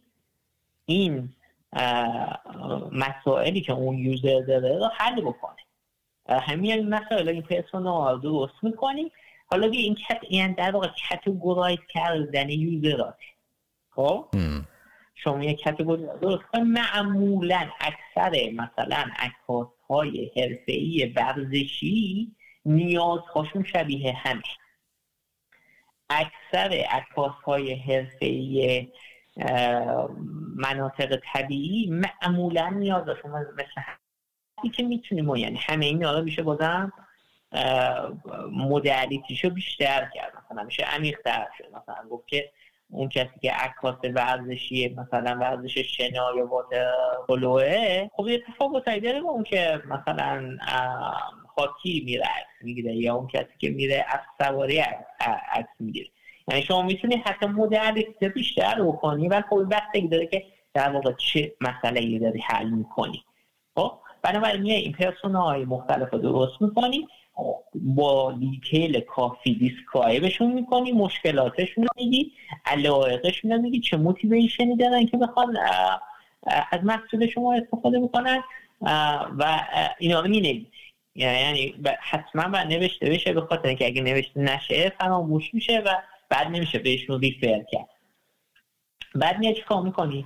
[0.85, 1.29] این
[2.91, 5.55] مسائلی که اون یوزر داره رو حل بکنه.
[6.29, 9.11] همین این مسائل این پرسونا رو درست می‌کنیم.
[9.45, 13.17] حالا این کت این در واقع کتگورایز کردن یوزرات.
[13.89, 14.25] خب؟
[15.15, 22.31] شما یه کتگوری درست معمولا اکثر مثلا عکاس های حرفه‌ای ورزشی
[22.65, 24.41] نیازهاشون شبیه همه.
[26.09, 28.87] اکثر عکاس های حرفه‌ای
[30.55, 33.51] مناطق طبیعی معمولا نیازشون مثل
[34.73, 36.93] که می‌تونیم یعنی همه این رو میشه بازم
[38.51, 40.33] مدلیتیشو بیشتر کرد.
[40.45, 41.65] مثلا میشه عمیق‌تر شد.
[41.67, 42.51] مثلا گفت که
[42.89, 46.91] اون کسی که عکاس ورزشی مثلا ورزش شنا یا واتر
[47.27, 50.57] پلوه خب یه تفاوتایی داره با اون که مثلا
[51.55, 54.79] خاکی میره عکس می‌گیره یا اون کسی که میره اسب سواری
[55.53, 56.07] عکس می‌گیره.
[56.47, 58.01] یعنی شما می‌تونی حتی مدل
[58.35, 60.43] بیشتر رو کنی و خب بستگی داره که
[60.73, 63.23] در واقع چه مسئله ای داری حل می‌کنی.
[63.75, 63.91] خب؟
[64.21, 67.07] بنابراین میای این persona ی مختلف رو درست می‌کنی
[67.73, 72.31] با detail کافی describe شون می‌کنی مشکلاتشون رو میگی
[72.65, 75.49] علایقشون رو میگی چه motivation ی دارن که بخواد
[76.71, 78.43] از محصول شما استفاده می‌کنن
[79.37, 79.61] و
[79.99, 80.71] اینا رو می‌نویسی.
[81.15, 85.89] یعنی حتما باید نوشته بشه به خاطر اینکه اگه نوشته نشه فراموش میشه و
[86.29, 87.89] بعد نمیشه بهشون refer کرد.
[89.15, 90.25] بعد میاد چیکار می‌کنی؟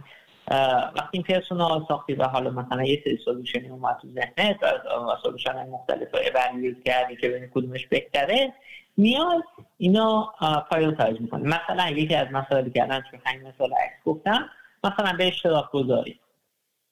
[0.95, 4.63] وقتی این persona رو ساختی و حالا مثلا یه سری solution ی اومد تو ذهنت
[4.63, 8.53] و solution مختلف رو evaluate کردی که ببینی کدومش بهتره
[8.97, 9.43] میاد
[9.77, 10.33] اینا
[10.71, 11.43] prioritize می‌کنی.
[11.43, 12.79] مثلا یکی از مسائلی که
[13.11, 14.49] تو همین مثال عکس گفتم
[14.83, 16.19] مثلا به اشتراک گذاری.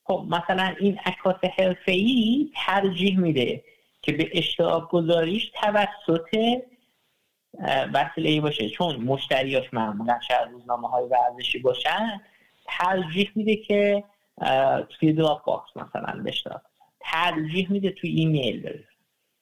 [0.03, 3.63] خب مثلا این عکاس حرفه ای ترجیح میده
[4.01, 6.61] که به اشتراک گذاریش توسط
[7.93, 8.69] وسیله باشه.
[8.69, 12.21] چون مشتریاش معمولا شاید روزنامه های ورزشی باشن
[12.65, 14.03] ترجیح میده که
[14.89, 16.61] توی Dropbox مثلا به اشتراک
[16.99, 18.87] ترجیح میده توی ایمیل بره.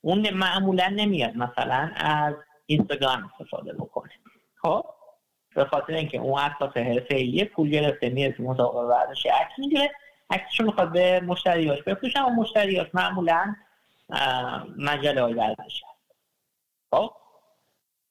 [0.02, 2.34] اون معمولا نمیاد مثلا از
[2.66, 4.12] اینستاگرام استفاده بکنه.
[4.62, 4.86] خب؟
[5.56, 9.92] به خاطر اینکه اون عکاس حرفه‌ای پول گرفته میره تو مسابقه ورزشی عکس می‌گیره.
[10.30, 13.56] عکسشو می‌خواد به مشتریاش بفروشه و مشتریاش معمولا
[14.78, 15.86] مجله های ورزشی
[16.92, 17.12] خب؟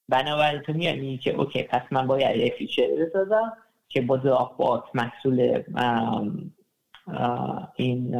[0.08, 3.52] بنابراین تو میاد که okay پس من باید یه feature بسازم
[3.88, 5.62] که با Drop محصول
[7.76, 8.14] این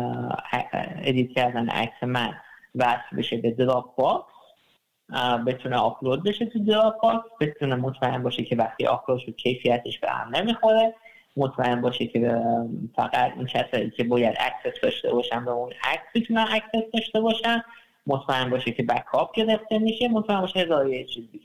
[1.02, 2.34] edit کردن عکس من
[2.74, 4.24] وصل بشه به Drop
[5.46, 10.36] بتونه آپلود بشه تو Drop بتونه مطمئن باشه که وقتی آپلود شد کیفیتش به هم
[10.36, 10.94] نمی‌خوره.
[11.36, 12.40] مطمئن باشه که
[12.96, 17.62] فقط این کسایی که باید access داشته باشن به اون عکس بتونن access داشته باشن.
[18.06, 20.08] مطمئن باشه که backup گرفته میشه.
[20.08, 21.40] مطمئن باشه هزار چیزی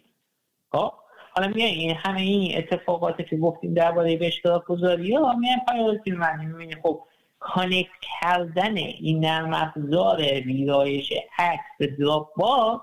[0.72, 0.92] خب؟
[1.36, 6.12] حالا میگه این همه این اتفاقاتی که گفتیم درباره به اشتراک گذاری ها میان priority
[6.12, 7.04] من می‌بینی خب
[7.39, 7.89] connect
[8.22, 12.82] کردن این نرم افزار ویرایش عکس به Dropbox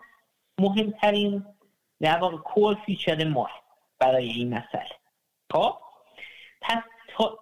[0.59, 1.45] مهمترین
[2.01, 3.49] در واقع core feature ما
[3.99, 4.91] برای این مسئله.
[5.53, 5.75] خب؟
[6.61, 6.83] پس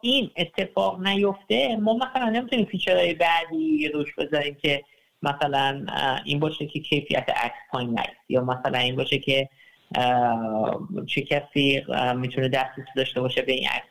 [0.01, 4.85] این اتفاق نیفته ما مثلا نمی‌تونیم feature های بعدی روش بذاریم که
[5.23, 5.87] مثلا
[6.25, 9.49] این باشه که کیفیت عکس پایین نیست یا مثلا این باشه که
[11.07, 11.85] چه کسی
[12.17, 13.87] می‌تونه دسترسی داشته باشه به این عکس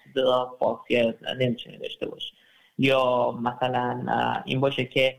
[0.90, 2.34] یا نمی‌تونه داشته باشه.
[2.78, 4.06] یا مثلا
[4.46, 5.18] این باشه که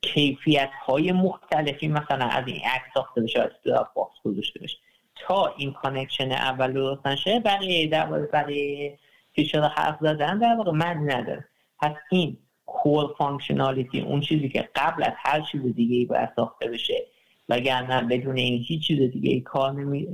[0.00, 3.50] کیفیت های مختلفی مثلا از این عکس ساخته بشه از
[3.94, 4.76] فاکس گذاشته بشه.
[5.14, 8.92] تا این connection اول درست نشه برای در برای
[9.34, 11.44] feature حرف زدن؟ در واقع معنا نداره
[11.78, 16.68] پس این core functionality اون چیزی که قبل از هر چیز دیگه ای باید ساخته
[16.68, 17.06] بشه
[17.48, 20.06] وگرنه بدون این هیچ چیز دیگه کار نمی...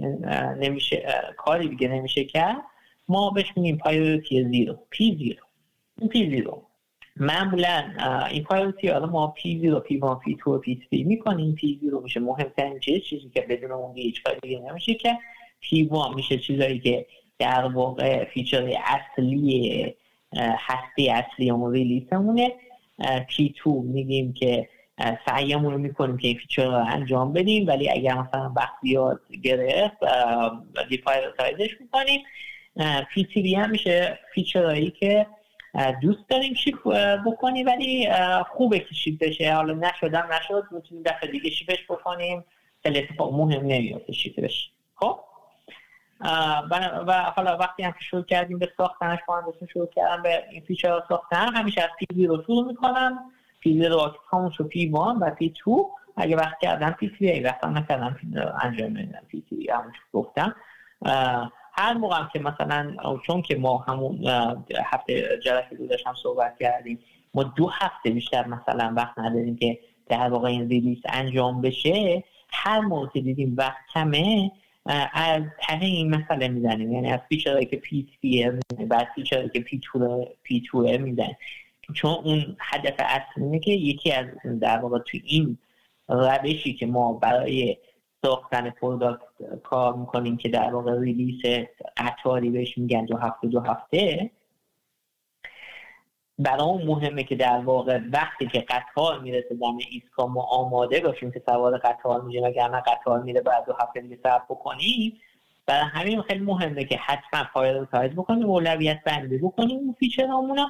[0.61, 2.63] نمیشه کاری دیگه نمیشه کرد
[3.09, 5.43] ما بهش میگیم priority zero P zero
[6.01, 6.63] این P zero
[7.17, 7.93] معمولا
[8.31, 11.55] این priority حالا ما P zero P one P two P three می‌کنیم.
[11.55, 15.19] P zero میشه مهمترین چیز چیزی که بدون اون هیچ کاری دیگه نمیشه که
[15.61, 17.07] P one میشه چیزایی که
[17.39, 19.95] در واقع feature اصلی
[20.37, 22.53] هستی اصلی اون release مونه
[23.29, 24.69] P two میگیم که
[25.27, 27.67] سعیمون رو می‌کنیم که این feature رو انجام بدیم.
[27.67, 29.97] ولی اگر مثلا وقت زیاد گرفت
[30.89, 32.21] deprioritize ش می‌کنیم.
[33.15, 35.27] پی هم میشه feature هایی که
[36.03, 36.89] دوست داریم ship
[37.27, 37.67] بکنیم.
[37.67, 38.09] ولی
[38.51, 39.55] خوبه که ship بشه.
[39.55, 40.65] حالا نشدم نشد.
[40.71, 42.45] می‌تونیم دفعه دیگه شیپش بکنیم.
[42.83, 44.71] خیلی مهم نمیافته ship بشه.
[44.95, 45.21] خب؟
[46.21, 51.55] و حالا وقتی هم شروع کردیم به ساختنش مهندسون شروع کردم به این feature ساختن
[51.55, 53.19] همیشه از P zero شروع می‌کنم.
[53.61, 55.91] پی رو همون شو پی وان و پی تو.
[56.17, 57.41] اگه وقت کردم پی تی ای.
[57.41, 58.17] وقتا نکردم
[58.63, 60.57] انجام میدم پی تی همون گفتم.
[61.73, 62.97] هر موقع که مثلا
[63.27, 64.27] چون که ما همون
[64.85, 66.99] هفته جلسه رو داشتم صحبت کردیم.
[67.35, 72.25] ما دو هفته بیشتر مثلا وقت نداریم که در واقع این ریلیس انجام بشه.
[72.53, 74.51] هر موقع که دیدیم وقت کمه
[75.13, 76.93] از ته این مسئله می‌زنیم.
[76.93, 78.51] یعنی از فیچرهایی که پی تی
[78.89, 79.81] بعد feature هایی که پی
[80.43, 80.63] پی
[80.99, 81.37] می‌زنیم
[81.95, 84.27] چون اون هدف اصلی که یکی از
[84.61, 85.59] در واقع تو این
[86.09, 87.77] روشی که ما برای
[88.23, 89.23] ساختن product
[89.63, 91.67] کار می‌کنیم که در واقع release
[91.97, 94.31] قطاری بهش میگن دو هفته دو هفته
[96.39, 101.43] برای مهمه که در واقع وقتی که قطار می‌رسه دم ایستگاه ما آماده باشیم که
[101.47, 102.45] سوار قطار میشیم.
[102.45, 105.21] اگر قطار میره بعد دو هفته دیگه صبر بکنیم
[105.67, 110.67] برای همین خیلی مهمه که حتما prioritize بکنیم اولویت بندی بکنیم اون feature امونو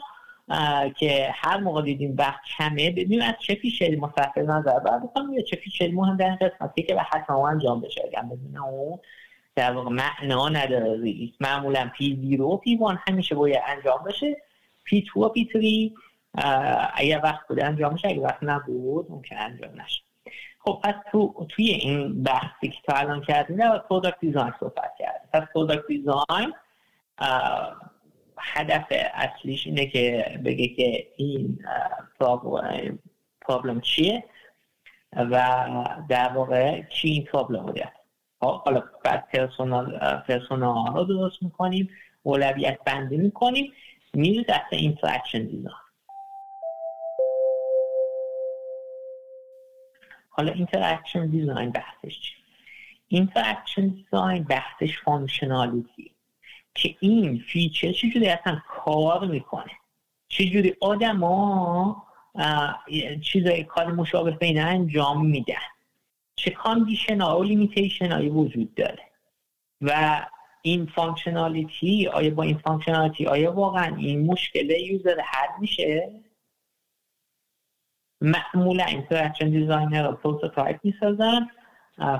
[0.96, 5.32] که هر موقع دیدیم وقت کمه ببینیم از چه feature ی صرف نظر باید بکنیم
[5.32, 8.98] یا چه feature ی مهم در قسمتی که به حتما انجام بشه اگر بدون اون
[9.56, 11.14] در واقع معنا نداره.
[11.40, 14.36] معمولا P zero P one همیشه باید انجام بشه.
[14.88, 15.94] P two و P three
[16.94, 20.02] اگر وقت بوده انجام میشه اگر وقت نبود ممکن انجام نشه.
[20.58, 25.28] خب پس تو توی این بحثی که تا الان کردیم در product design صحبت کرد
[25.32, 26.54] پس product design
[28.38, 31.58] هدف اصلیش اینه که بگه که این
[33.40, 34.24] problem چیه
[35.12, 35.64] و
[36.08, 37.92] در واقع چی این problem بوده
[38.40, 39.28] حالا بعد
[40.28, 41.88] persona رو درست می‌کنیم
[42.22, 43.72] اولویت بندی می‌کنیم.
[44.14, 45.74] میره دست interaction design
[50.28, 52.34] حالا interaction design بحثش چی؟
[53.08, 56.10] interaction design بحثش functionality
[56.74, 59.72] که این feature چجوری اصلا کار می‌کنه؟
[60.28, 62.06] چجوری آدما
[63.22, 65.54] چیزای کار مشابه بین انجام میدن؟
[66.36, 69.02] چه condition ها و limitation هایی وجود داره؟
[69.80, 70.20] و
[70.62, 76.12] این functionality آیا با این functionality آیا واقعا این مشکل user حل میشه؟
[78.20, 81.48] معمولا interaction designer رو prototype می‌سازن.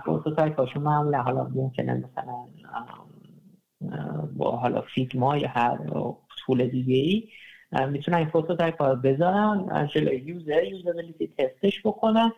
[0.04, 2.34] prototype هاشون معمولا حالا ممکنه مثلا
[4.36, 5.78] با حالا Figma یا هر
[6.38, 7.28] tool دیگه ای
[7.86, 12.32] می‌تونن این prototype رو بذارن جلوی user usability test ش بکنن.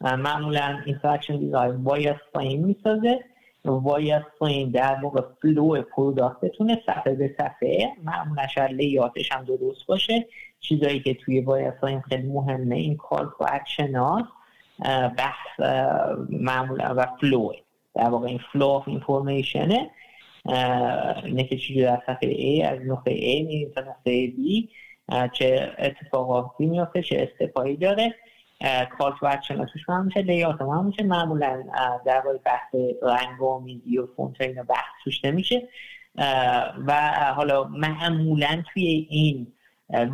[0.00, 3.24] معمولا interaction design wireframe می‌سازه.
[3.64, 7.92] wireframe در واقع flow product تونه صفحه به صفحه.
[8.04, 10.26] معمولا شاید layout ش هم درست باشه.
[10.60, 11.46] چیزایی که توی
[11.80, 13.92] فریم خیلی مهمه این call to action
[15.18, 15.60] بحث
[16.30, 17.52] معمولا و flow.
[17.94, 19.90] در واقع این flow of information ه
[21.24, 24.68] اینه که چیزی در صفحه A از نقطه A میریم تا نقطه B
[25.32, 28.14] چه اتفاقاتی میافته چه step هایی داره.
[29.22, 31.64] اکشن توش هم میشه layout هم میشه معمولا
[32.06, 35.68] در بحث رنگ و میزی و فونت اینا بحث توش نمیشه.
[36.86, 39.46] و حالا معمولا توی این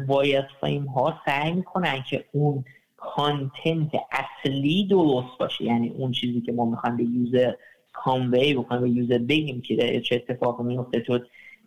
[0.07, 2.65] wireframe ها سعی می‌کنن که اون
[2.97, 5.65] content اصلی درست باشه.
[5.65, 7.53] یعنی اون چیزی که ما می‌خوایم به user
[7.93, 11.19] convey بکنیم به user بگیم که چه اتفاقی میفته تو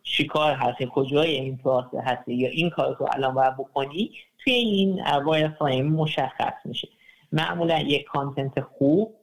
[0.04, 4.12] چیکار هستی کجای این پروسه هستی یا این کار رو الان باید بکنی.
[4.44, 6.88] توی این wireframe مشخص میشه.
[7.32, 9.16] معمولا یک content خوب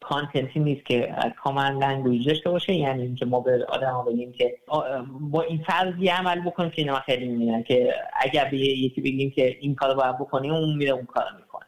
[0.00, 4.58] content ی نیست که command language داشته باشه یعنی اینکه ما به آدم بگیم که
[5.20, 9.56] با این فرضی عمل بکنیم که اینا خیلی می‌بینن که اگر به یکی بگیم که
[9.60, 11.66] این کار باید بکنی اون میره اون کار می‌کنه.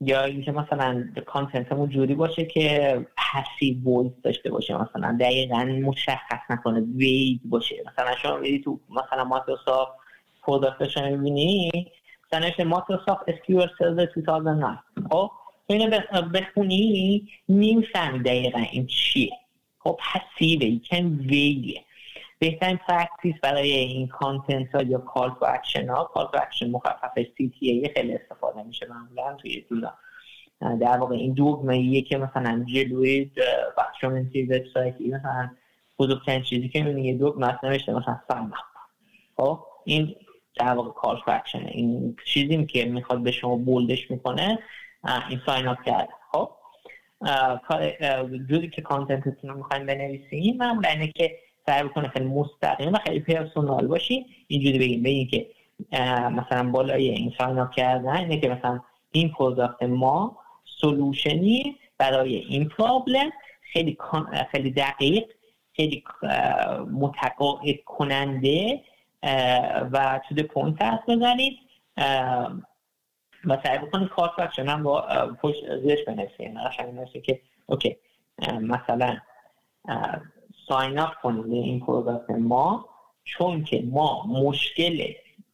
[0.00, 6.40] یا اینکه مثلا content مون جوری باشه که passive voice داشته باشه مثلا دقیقا مشخص
[6.50, 7.76] نکنه وید باشه.
[7.92, 10.01] مثلا شما میری تو مثلا مایکروسافت
[10.42, 11.70] product ش رو می‌بینی
[12.26, 14.78] مثلا نوشته مایکروسافت SQL Server 2009
[15.10, 15.30] خب؟
[15.66, 16.00] اینو
[16.34, 19.32] بخونی نمی‌فهمی دقیقا این چیه.
[19.78, 21.80] خب پسیوه یکم ویگه
[22.38, 27.12] بهترین پرکتیس برای این کانتنت ها یا کال تو اکشن ها کال تو اکشن مخفف
[27.36, 29.92] سی تی ای خیلی استفاده میشه معمولا توی دولا
[30.60, 33.30] در واقع این دوگمه که مثلا جلوی
[33.78, 35.50] بخشامنتی وبسایتی مثلا
[35.98, 38.52] بزرگترین چیزی که می‌بینی یه دوگمه هست نوشته مثلا ساین
[39.36, 40.16] خب؟ این
[40.54, 44.58] در واقع call to این چیزی که می‌خواد به شما bold ش می‌کنه
[45.28, 46.12] این sign up کردنه.
[46.32, 46.50] خب؟
[48.48, 52.98] جوری که content تون رو می‌خوایم بنویسیم معمولا اینه که سعی بکنه خیلی مستقیم و
[53.06, 55.46] خیلی personal باشی اینجوری بگیم بگیم که
[56.30, 58.80] مثلا بالای این sign up کردن اینه که مثلا
[59.12, 60.36] این product ما
[60.80, 63.30] solution ی برای این problem
[63.72, 63.98] خیلی
[64.50, 65.24] خیلی دقیق
[65.72, 66.04] خیلی
[66.92, 68.80] متقاعد کننده
[69.92, 71.58] و to the point هست بزنید.
[73.44, 75.00] و سعی بکنید call to action هم با
[75.42, 77.96] پشت زیرش بنویسید یعنی که okay.
[78.60, 79.16] مثلا
[80.68, 82.88] sign up کنید این product ما.
[83.24, 85.12] چون که ما مشکل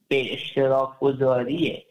[0.08, 1.86] به اشتراک گذاری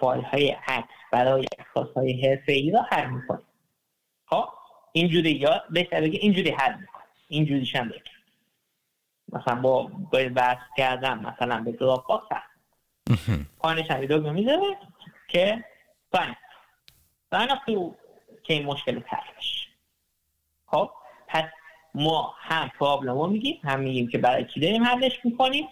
[0.00, 3.46] فایل های عکس برای اشخاص های حرفه ای را حل می‌کنیم.
[4.26, 4.44] خب؟
[4.92, 7.06] اینجوری یا بهتر بگه اینجوری حل می‌کنیم.
[7.28, 8.02] اینجوری هم بگه
[9.32, 11.76] مثلا با باید وصل کردن مثلا به
[12.30, 12.48] هست
[13.58, 14.76] پایینش هم ویدیو می‌ذاره
[15.28, 15.64] که
[16.12, 16.34] فاین
[17.30, 17.48] فاین
[18.42, 19.68] که این مشکل ترش
[20.66, 20.90] خب
[21.28, 21.44] پس
[21.94, 25.68] ما هم پرابلم رو میگیم هم میگیم که برای چی داریم حلش می‌کنیم؟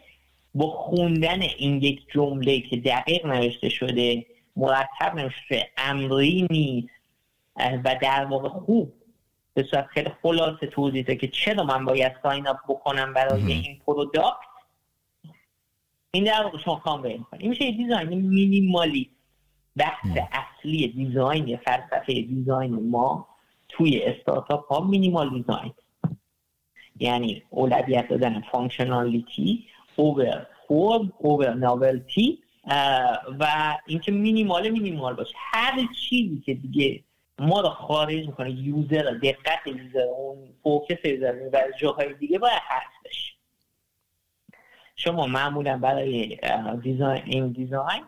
[0.55, 4.27] با خوندن این یک جمله که دقیق نوشته شده
[4.57, 6.89] مرتب نوشته امری نیست
[7.57, 8.93] و در واقع خوب
[9.57, 13.81] به صورت خیلی خلاصه توضیح ده که چرا من باید sign up بکنم برای این
[13.87, 14.37] product.
[16.11, 17.03] این در واقع شما
[17.39, 19.11] این میشه design minimal ی
[19.77, 23.29] بحث اصلی design فلسفه design ما
[23.69, 25.73] توی استارتاپ ها minimal design
[26.99, 29.65] یعنی اولویت دادن functionality
[29.97, 32.39] over form over novelty
[33.41, 35.35] و اینکه minimal minimal باشه.
[35.37, 37.03] هر چیزی که دیگه
[37.39, 43.05] ما رو خارج می‌کنه user دقت user اون focus user و جاهای دیگه باید هست
[43.05, 43.33] بشه.
[44.97, 46.39] شما معمولا برای
[46.83, 48.03] design این design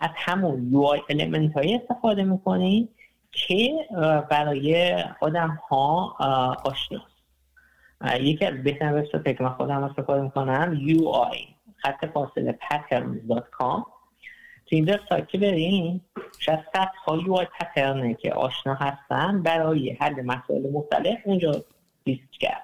[0.00, 2.88] از همون UI element های استفاده می‌کنید
[3.32, 3.88] که
[4.30, 6.16] برای آدم ها
[6.64, 7.10] آشناست
[8.20, 11.36] یکی از بهترین وبسایت که من خودم استفاده می‌کنم UI
[11.76, 13.99] خط فاصله patterns.com
[14.70, 16.00] تو این وبسایت که برین
[16.38, 16.64] صدها
[17.06, 21.64] UI pattern ه که آشنا هستن برای حل مسائل مختلف اونجا
[22.06, 22.62] لیست کرد.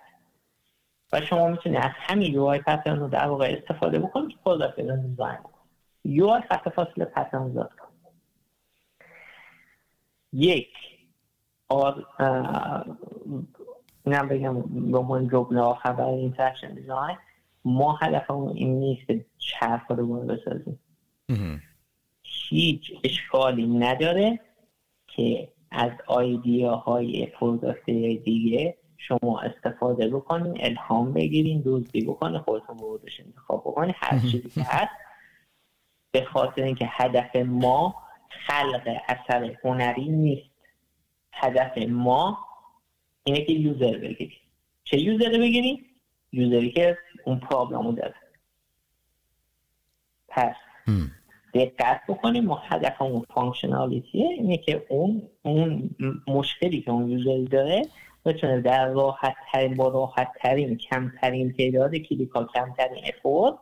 [1.12, 4.96] و شما می‌تونید از همین UI pattern رو در واقع استفاده بکنید که product رو
[4.96, 5.38] design
[6.04, 7.58] UI خط فاصله patterns
[10.32, 10.68] یک.
[11.68, 12.06] آر
[14.04, 17.16] اینم بگم به عنوان جمله آخر برای interaction design
[17.64, 20.78] ما هدفمون این نیست که چرخ رو بسازیم.
[22.48, 24.40] هیچ اشکالی نداره
[25.06, 27.84] که از idea های product
[28.24, 34.62] دیگه شما استفاده بکنین الهام بگیرین دزدی بکنین خودتون بردش انتخاب بکنین هر چیزی که
[34.62, 34.92] هست.
[36.10, 37.94] به خاطر اینکه هدف ما
[38.46, 40.50] خلق اثر هنری نیست.
[41.32, 42.38] هدف ما
[43.24, 44.36] اینه که user بگیری
[44.84, 45.86] چه user بگیری؟
[46.32, 48.14] user ی که اون problem و داره.
[50.28, 50.54] پس
[51.56, 55.90] دقت بکنیم ما هدف اون functionality ه اینه که اون اون
[56.28, 57.82] مشکلی که اون user داره
[58.24, 63.54] بتونه در راحت ترین با راحت ترین کمترین تعداد کلیکا کمترین effort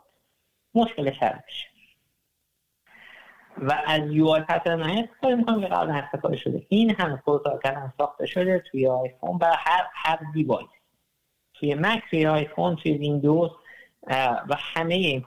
[0.74, 1.66] مشکلش حل بشه.
[3.58, 6.66] و از UI pattern استفاده می‌کنم که قبلا استفاده شده.
[6.68, 10.68] این همه product ساخته شده توی آیفون و هر هر device
[11.54, 13.50] توی مک توی آیفون توی ویندوز
[14.48, 15.24] و همه این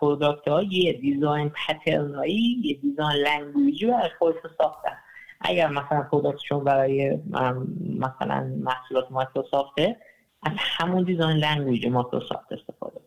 [0.00, 4.96] product ها یه design pattern ایی یه design language ی از خودش ساختن.
[5.40, 7.18] اگر مثلا product شون برای
[7.98, 9.96] مثلا محصولات مایکروسافته
[10.42, 13.00] از همون design language مایکروسافت استفاده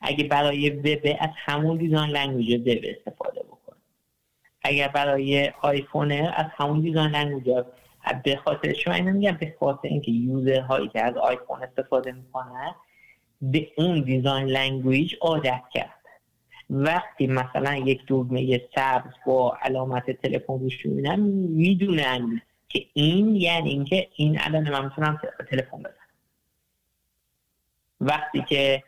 [0.00, 3.76] اگه برای وب از همون design language وب استفاده بکن
[4.62, 7.64] اگر برای آیفون از همون design language.
[8.24, 12.74] به خاطر شما اینو میگم؟ به خاطر اینکه user هایی که از آیفون استفاده می‌کنن
[13.42, 15.90] به اون design language عادت کرد.
[16.70, 24.08] وقتی مثلا یک دکمه سبز با علامت تلفن روش می‌بینن می‌دونن که این یعنی اینکه
[24.16, 25.20] این الان من می‌تونم
[25.50, 25.94] تلفن بزنم.
[28.00, 28.82] وقتی که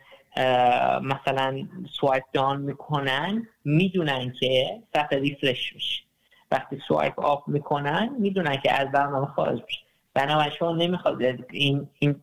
[1.01, 1.67] مثلا
[1.99, 6.03] swipe down می‌کنن می‌دونن که صفحه refresh میشه.
[6.51, 9.79] وقتی swipe up می‌کنن می‌دونن که از برنامه خارج میشه.
[10.13, 11.21] بنابراین شما نمی‌خواد
[11.51, 12.21] این این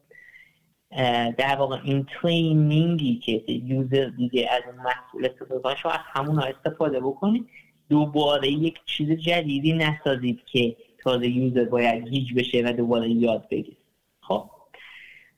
[1.38, 6.01] در واقع این training ی که user دیگه از اون محصول استفاده کنه شما از
[6.05, 7.49] همون استفاده بکنید
[7.88, 13.76] دوباره یک چیز جدیدی نسازید که تازه user باید گیج بشه و دوباره یاد بگیره.
[14.20, 14.51] خب؟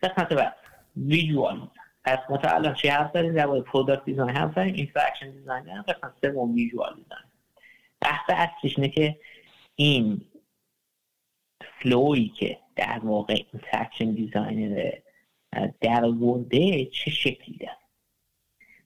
[0.02, 0.56] قسمت بعد.
[0.96, 1.68] visual
[2.04, 6.12] پس ما تا الان چه حرف داریم؟ در product design حرف داریم interaction design قسمت
[6.22, 7.24] سوم visual design
[8.00, 9.16] بحث اصلیش اینه که
[9.76, 10.20] این
[11.80, 14.90] flow ی که در واقع interaction designer
[15.80, 17.76] در آورده چه شکلی داره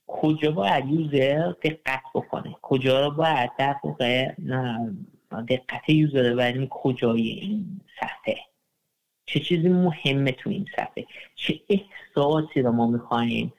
[0.07, 4.31] کجا باید user دقت بکنه؟ کجا رو باید در واقع
[5.49, 8.37] دقت user ببریم کجای این صفحه
[9.25, 11.05] چه چیزی مهمه تو این صفحه
[11.35, 13.53] چه احساسی رو ما می‌خوایم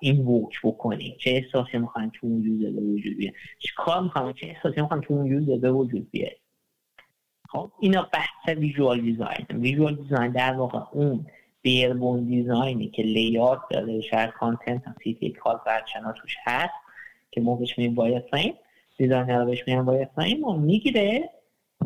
[0.00, 4.46] invoke بکنیم؟ چه احساسی می‌خوایم تو اون user به وجود بیاد چه کار می‌خوایم؟ چه
[4.46, 6.36] احساسی می‌خوایم تو اون user به وجود بیاد
[7.48, 11.26] خب اینا بحث visual design visual design در واقع اون
[11.62, 16.74] بیربون دیزاینی که لیات داره شاید کانتنت هم سیتی کار برچنا توش هست
[17.30, 18.54] که ما بهش میگیم باید فریم
[18.96, 21.30] دیزاینر رو بهش میگیم باید فریم و می‌گیره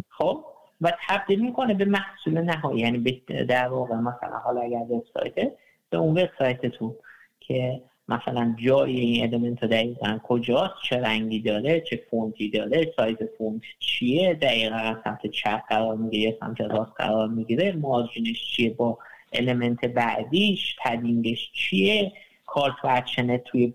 [0.09, 0.45] خب؟
[0.81, 2.81] و تبدیل می‌کنه به محصول نهایی.
[2.81, 5.53] یعنی در واقع مثلا حالا اگر وبسایت
[5.91, 6.95] به اون وبسایتتون
[7.41, 13.63] که مثلا جای این ادمنت دقیقا کجاست چه رنگی داره چه فونتی داره سایز فونت
[13.79, 18.99] چیه دقیقا سمت چپ قرار می‌گیره سمت راست قرار می‌گیره مارجینش چیه با
[19.33, 22.13] element بعدیش padding ش چیه؟
[22.47, 23.03] کارت و
[23.45, 23.75] توی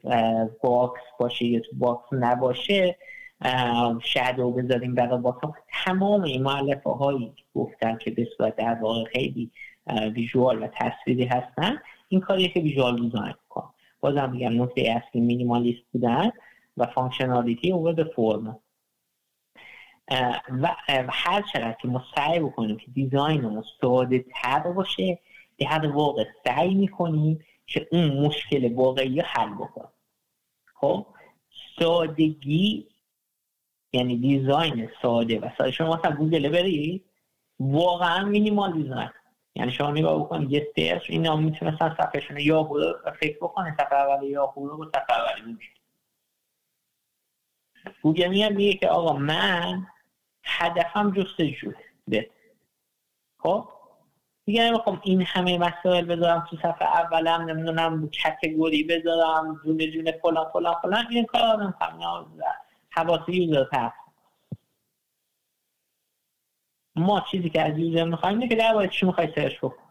[0.63, 2.97] box باشه یا تو box نباشه
[4.03, 5.39] shadow بذاریم برای box.
[5.85, 9.51] تمام این مولفه هایی گفتن که به صورت در واقع خیلی
[10.13, 11.77] visual و تصویری هستن
[12.07, 16.31] این کاریه که visual design کن بازم میگم نکته اصلی minimalist بودن
[16.77, 18.59] و functionality over به form
[20.61, 20.75] و
[21.09, 25.19] هر چقدر که ما سعی بکنیم که design مون ساده تر باشه
[25.59, 29.91] در واقع سعی می‌کنیم که اون مشکل واقعی حل بکنیم
[30.73, 31.05] خب؟
[31.79, 32.87] سادگی
[33.93, 35.39] یعنی design ساده.
[35.39, 37.05] و ساده شما مثلا گوگل برید
[37.59, 39.09] واقعا minimal design.
[39.55, 43.93] یعنی شما نگاه بکنید یه search اینا می‌تونه مثلا صفحهشون یاهو رو فکر بکنه صفحه
[43.93, 45.57] اول یاهو رو صفحه اول
[48.01, 49.87] گوگل میاد میگه که آقا من
[50.43, 52.29] هدفم جستجوئه
[53.37, 53.69] خب؟
[54.47, 60.49] دیگه نمی‌خوام این همه مسائل بذارم تو صفحه اولم نمی‌دونم category بذارم جونه جونه فلان
[60.53, 61.05] فلان فلان.
[61.09, 61.75] این کار آدم
[62.89, 63.91] حواس user پس
[66.95, 69.83] ما چیزی که از user می‌خوایم اینه که درباره چی می‌خوای search بکن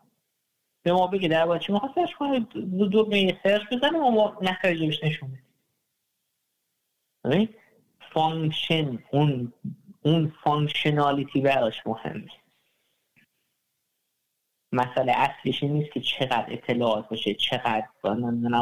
[0.83, 2.41] به ما بگی درباره چی می‌خوای search کنی.
[2.91, 3.11] دو
[3.43, 5.39] search بزنیم و ما نتایجش نشون
[7.25, 7.55] بدیم.
[8.13, 9.53] function اون
[10.03, 12.31] اون functionality براش مهمه.
[14.77, 17.87] مسئله اصلیش نیست که چقدر اطلاعات باشه چقدر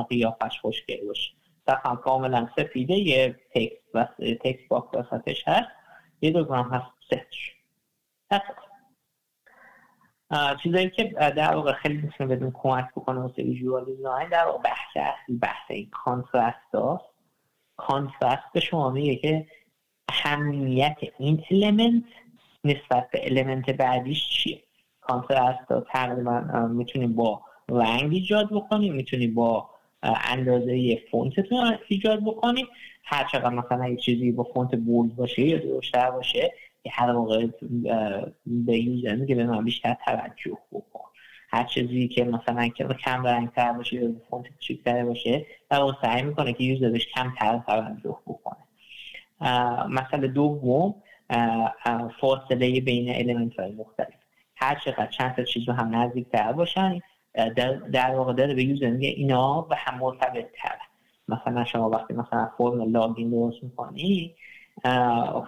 [0.09, 1.31] قیافش خوشگل باشه.
[1.67, 5.69] صفحه کاملا سفیده یه text text box وسطش هست.
[6.21, 7.37] یه دونه هم هست search
[10.63, 11.05] چیزایی که
[11.37, 15.71] در واقع خیلی می‌تونه بهتون کمک بکنه واسه visual design در واقع بحث اصلی بحث
[15.71, 17.05] این contrast هاست.
[17.77, 19.47] contrast به شما میگه که
[20.09, 22.05] اهمیت این element
[22.65, 24.63] نسبت به element بعدیش چیه؟
[25.07, 26.41] contrast ها تقریبا
[26.71, 29.71] می‌تونیم با رنگ ایجاد بکنیم می‌تونیم با
[30.03, 32.67] اندازه font تون ایجاد بکنیم.
[33.05, 36.53] هر چقدر مثلا یه چیزی با font bold باشه یا درشتر باشه
[36.85, 37.47] که هر موقع
[38.47, 41.05] به user میگه به من بیشتر توجه بکن.
[41.49, 42.69] هر چیزی که مثلا
[43.05, 47.63] کم رنگ تر باشه یا font کوچیک‌تر باشه واقع سعی می‌کنه که user بهش کمتر
[47.67, 48.57] توجه بکنه.
[49.89, 50.95] مثلا دوم
[52.21, 54.24] فاصله بین element های مختلف.
[54.65, 57.01] هر چقدر چند تا چیز رو هم نزدیک تر باشن
[57.35, 60.79] در, در واقع داره به user میگه اینا به هم مرتبط تر
[61.29, 64.35] مثلا شما وقتی مثلا فرم login درست می‌کنی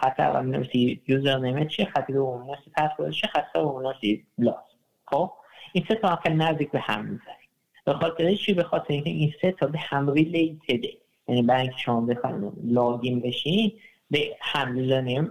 [0.01, 4.65] خط اول نویسی username ه چیه خط دوم نویسی پسورد چیه خط سوم نویسی لاس.
[5.07, 5.33] خب؟
[5.73, 7.47] این سه تا خیلی نزدیک به هم می‌ذاری
[7.85, 10.89] به خاطر چی؟ به خاطر اینکه این سه تا به هم related ه
[11.29, 13.73] یعنی برای اینکه شما بخواید login بشین
[14.11, 15.31] به هم username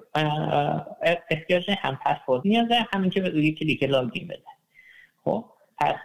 [1.29, 4.43] احتیاج هم پسورد نیازه همین که به روی کلیک login بده.
[5.23, 5.45] خب
[5.77, 5.95] پس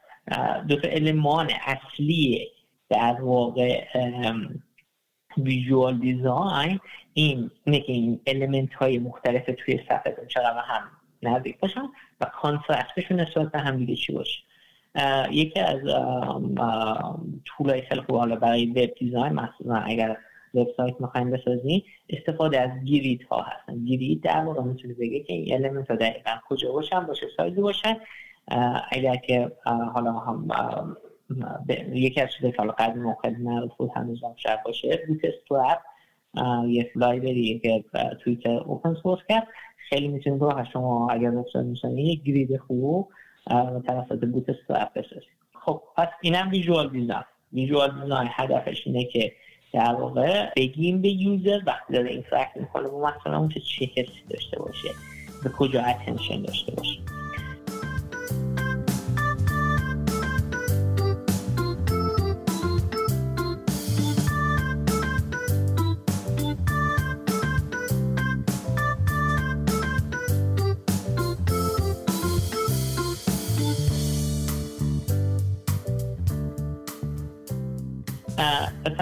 [0.68, 2.48] دو تا المان اصلی
[2.88, 3.84] در واقع
[5.36, 6.80] visual design
[7.14, 10.82] این اینه که این element های مختلف توی صفحه چقدر هم
[11.22, 11.88] نزدیک باشن
[12.20, 14.40] و contrast شون نسبت به هم دیگه چی باشه.
[15.30, 15.80] یکی از
[17.44, 20.16] tool های خیلی خوب حالا برای web design مثلا اگر
[20.54, 23.84] وبسایت می‌خوایم بسازیم استفاده از grid ها هستن.
[23.84, 27.96] grid در واقع می‌تونه بگه که این element ها دقیقا کجا باشن باشه سایزی باشن.
[28.90, 29.52] اگر که
[29.94, 30.48] حالا هم
[31.92, 35.78] یکی از چیزایی که حالا قدیم موقع معروف بود هنوز هم شد باشه Bootstrap
[36.68, 37.84] یه library که
[38.24, 39.46] Twitter open source کرد.
[39.88, 43.08] خیلی می‌تونید رو شما اگر وبسایت میشن یک grid خوب
[43.86, 45.40] توسط Bootstrap بسازید.
[45.52, 47.24] خب پس اینم visual design.
[47.52, 49.32] visual design هدفش اینه که
[49.72, 52.88] در واقع بگیم به user وقتی داره interact می‌کنه.
[52.88, 54.88] با مثلا اون چه حسی داشته باشه.
[55.44, 56.98] به کجا attention داشته باشه.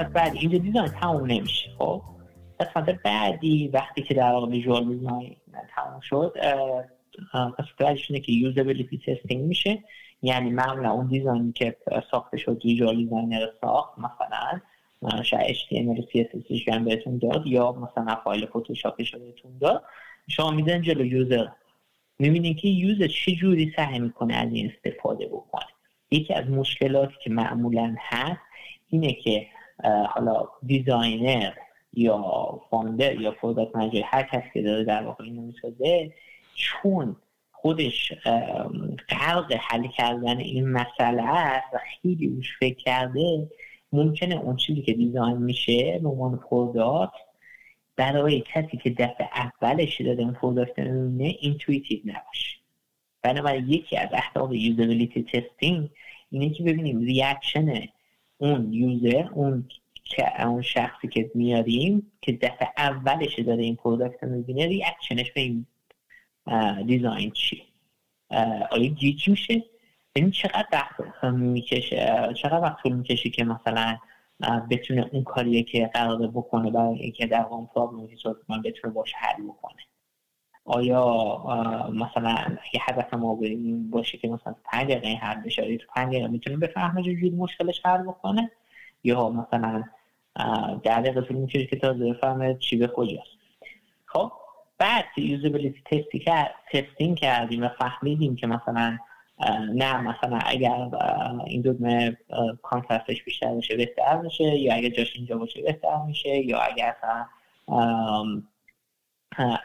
[0.09, 2.03] قسمت بعدی اینجا design تموم نمیشه خب؟
[2.61, 5.37] قسمت بعدی وقتی که در واقع visual design
[5.77, 6.37] تموم شد
[7.33, 9.85] قسمت بعدیش اینه که usability testing میشه.
[10.23, 11.77] یعنی معمولا اون design ی که
[12.11, 14.61] ساخته شد visual designer ساخت مثلا
[15.23, 19.85] شاید HTML CSS هم بهتون داد یا مثلا فایل فتوشاپش بهتون داد
[20.29, 21.47] شما میذارین جلو user
[22.19, 25.67] می‌بینید که user چه جوری سعی می‌کنه از این استفاده بکنه.
[26.11, 28.41] یکی از مشکلاتی که معمولا هست
[28.91, 29.47] اینه که
[29.85, 31.53] حالا designer
[31.93, 32.23] یا
[32.71, 36.13] founder یا product manager هر کسی که داره در واقع اینو می‌سازه
[36.55, 37.17] چون
[37.53, 38.13] خودش
[39.09, 43.49] غرق حل کردن این مسئله است و خیلی روش فکر کرده
[43.93, 47.13] ممکنه اون چیزی که design میشه به عنوان product
[47.97, 52.59] برای کسی که دفعه اولش داده این product می‌بینه intuitive نباشه.
[53.23, 55.89] بنابراین یکی از اهداف usability testing
[56.31, 57.89] اینه که ببینیم reaction
[58.39, 59.69] اون user اون
[60.39, 65.41] اون شخصی که میاریم که دفعه اولش داره این product رو می‌بینه reaction ش به
[65.41, 65.67] این
[66.87, 67.63] design چیه؟
[68.71, 69.63] آیا گیج میشه؟
[70.13, 73.99] این چقدر وقت می‌کشه چقدر وقت طول می‌کشه که مثلا
[74.71, 78.09] بتونه اون کاریه که قراره بکنه برای اینکه در اون problem
[78.49, 79.83] من بتونه باشه حل بکنه.
[80.71, 81.43] آیا
[81.93, 86.29] مثلا اگه هدف ما این باشه که مثلا پنج دقیقه حل بشه تو پنج دقیقه
[86.29, 88.51] می‌تونه بفهمه چجوری مشکلش حل بکنه؟
[89.05, 89.85] یا مثلا
[90.83, 93.39] در دقیقه طول می‌کشه که تا بفهمه چی به کجاست.
[94.07, 94.33] خب
[94.79, 98.99] بعد یوزبیلیتی تستی کرد تستینگ کردیم و فهمیدیم که مثلا
[99.75, 100.89] نه مثلا اگر
[101.47, 102.17] این دودمه
[102.63, 106.97] کانترستش بیشتر باشه بهتر میشه یا اگر جاش اینجا باشه بهتر میشه یا اگر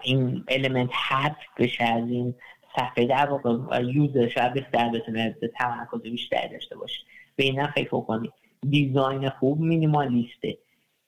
[0.02, 2.36] این المنت حد بشه از این
[2.76, 7.00] صفحه در واقع user شاید بهتر بتونه تمرکز بیشتری داشته باشه.
[7.36, 8.34] به این فکر کنید
[8.70, 10.58] design خوب minimalist ه.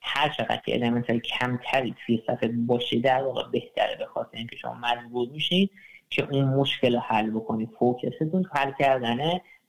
[0.00, 4.56] هر چقدر که element های کمتری توی صفحه باشه در واقع بهتره به خاطر اینکه
[4.56, 5.70] شما مجبور میشید
[6.10, 9.18] که اون مشکل رو حل بکنید focus تون حل کردن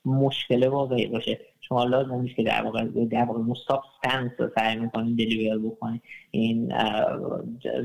[0.05, 1.39] مشکل واقعی باشه.
[1.69, 6.01] شما لازم نیست که در واقع در واقع substance رو سعی می‌کنید deliver بکنید
[6.31, 6.73] این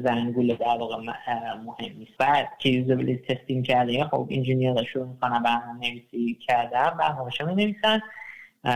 [0.05, 2.17] زنگول در واقع مهم نیست.
[2.19, 8.01] بعد که یوزابیلیتی تستینگ کرده خب انجینیر شروع می‌کنن برنامه نویسی کردن برنامه می نویسن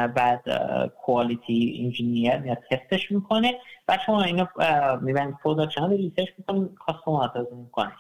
[0.07, 0.45] بعد
[1.05, 3.55] کوالیتی انجینیر میاد تستش می‌کنه.
[3.89, 4.47] و شما اینو
[5.03, 7.93] می‌برید پروداکشن رو ریسرچ می‌کنید کاستوماتایز می‌کنه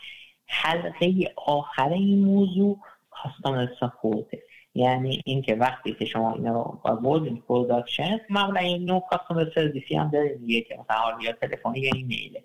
[0.46, 1.12] حلقه
[1.46, 2.78] آخر این موضوع
[3.10, 4.42] کاستومر سپورته
[4.76, 10.10] یعنی اینکه وقتی که شما اینا رو بردین پروداکشن معمولا این نوع کاستومر سرویسی هم
[10.10, 12.42] داره دیگه که مثلا یا تلفنی یا ایمیله.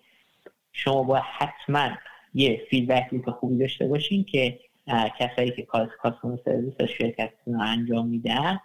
[0.71, 1.89] شما باید حتما
[2.33, 4.59] یه feedback که خوبی داشته باشین که
[5.19, 8.59] کسایی که کار customer service شرکت رو انجام میدن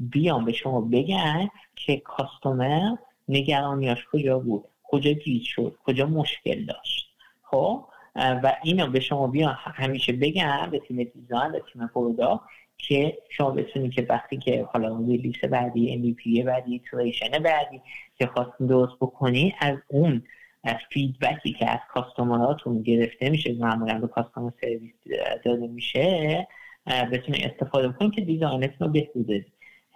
[0.00, 2.96] بیان به شما بگن که customer
[3.28, 7.08] نگرانیاش کجا بود کجا گیج شد کجا مشکل داشت.
[7.42, 7.84] خب؟
[8.16, 12.42] و اینو به شما بیان همیشه بگن به تیم design به تیم product
[12.78, 17.80] که شما بتونید که وقتی که حالا اون release بعدی MVP بعدی iteration بعدی
[18.18, 20.22] که خواستین درست بکنی از اون
[20.64, 24.94] از feedback ی که از customer اتون گرفته میشه معمولا به customer service
[25.44, 26.46] داده میشه
[27.12, 29.46] بتونید استفاده بکنید که design تون رو بهبود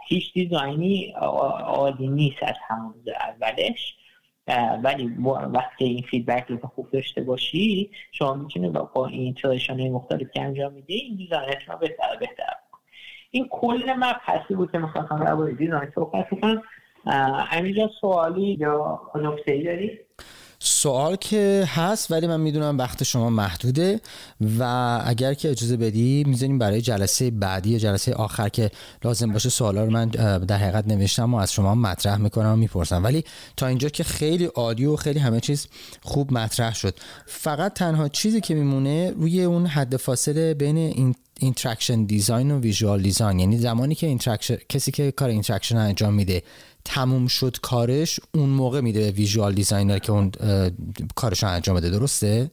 [0.09, 3.97] هیچ design ی عالی نیست از همون اولش.
[4.83, 5.07] ولی
[5.53, 9.37] وقتی این feedback رو خوب داشته باشی شما می‌تونی با این
[9.69, 12.62] های مختلف که انجام میده این design ت رو بهتر بهتر
[13.35, 16.63] این کل مبحثی بود که می‌خواستم درباره design صحبت کنم
[17.47, 20.01] همینجا سوالی یا نکته داری؟
[20.65, 24.01] سوال که هست ولی من می‌دونم وقت شما محدوده
[24.59, 24.63] و
[25.05, 28.71] اگر که اجازه بدی می‌زنیم برای جلسه بعدی یا جلسه آخر که
[29.05, 33.05] لازم باشه سوالا رو من در حقیقت نوشتم و از شما مطرح می‌کنم و می‌پرسم.
[33.05, 33.25] ولی
[33.57, 35.67] تا اینجا که خیلی عالی و خیلی همه چیز
[36.03, 36.95] خوب مطرح شد.
[37.27, 43.03] فقط تنها چیزی که میمونه روی اون حد فاصله بین این interaction design و visual
[43.03, 44.19] design یعنی زمانی که
[44.69, 46.43] کسی که کار interaction انجام میده
[46.85, 50.33] تموم شد کارش اون موقع میده به visual designer که اون
[51.17, 52.51] کارش انجام بده درسته؟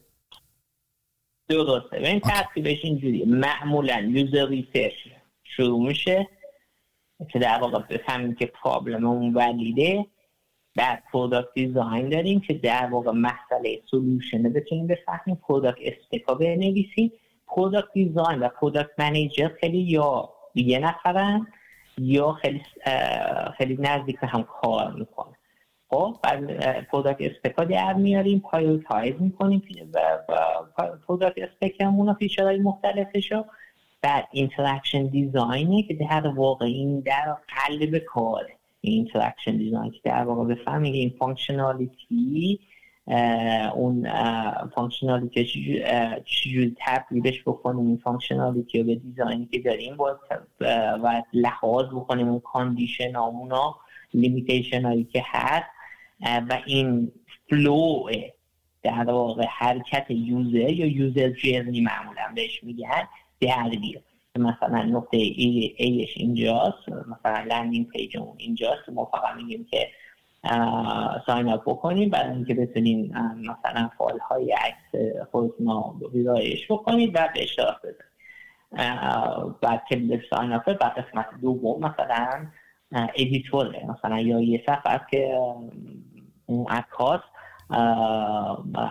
[1.48, 1.96] درسته.
[1.96, 4.92] این ترتیبش اینجوری معمولا user research
[5.44, 6.28] شروع میشه.
[7.32, 10.06] که در واقع بفهمیم که problem اون valid ه.
[10.76, 15.36] بعد product design داریم که در واقع مسئله solution ه بتونیم بفهمیم.
[15.36, 17.12] product spec ا بنویسیم.
[17.46, 21.46] product design و product manager خیلی یا یه نفرن.
[21.98, 22.62] یا خیلی
[23.58, 25.34] خیلی نزدیک به هم کار می‌کنه.
[25.88, 29.62] خب بعد product spec ا در میاریم prioritize می‌کنیم
[29.94, 30.18] و
[31.06, 33.44] product spec مون و feature های مختلفش رو
[34.02, 38.56] بعد interaction design ه که در واقع این در قلب کاره.
[38.80, 42.60] interaction design که در واقع بفهمیم این functionality
[43.74, 44.08] اون
[44.74, 45.44] functionality
[46.24, 49.96] چجوری تبدیلش بکنیم این functionality رو به design ی که داریم
[51.02, 53.80] و لحاظ بکنیم اون condition ها
[54.14, 55.66] limitation هایی که هست
[56.20, 57.12] و این
[57.50, 58.04] flow
[58.82, 63.08] در واقع حرکت user یا user journey معمولا بهش میگن
[63.40, 64.02] در بیاد
[64.38, 69.88] مثلا نقطه A ش اینجاست مثلا landing page اون اینجاست ما فقط میگیم که
[71.26, 77.42] sign up بکنید بعد اینکه بتونین مثلا فایل های عکس خودتون ویرایش بکنید و به
[77.42, 78.10] اشتراک بذارید
[79.60, 82.46] بعد که sign up بعد قسمت دوم مثلا
[82.92, 85.38] editor ه مثلا یا یه صفحه که
[86.46, 87.20] اون عکاس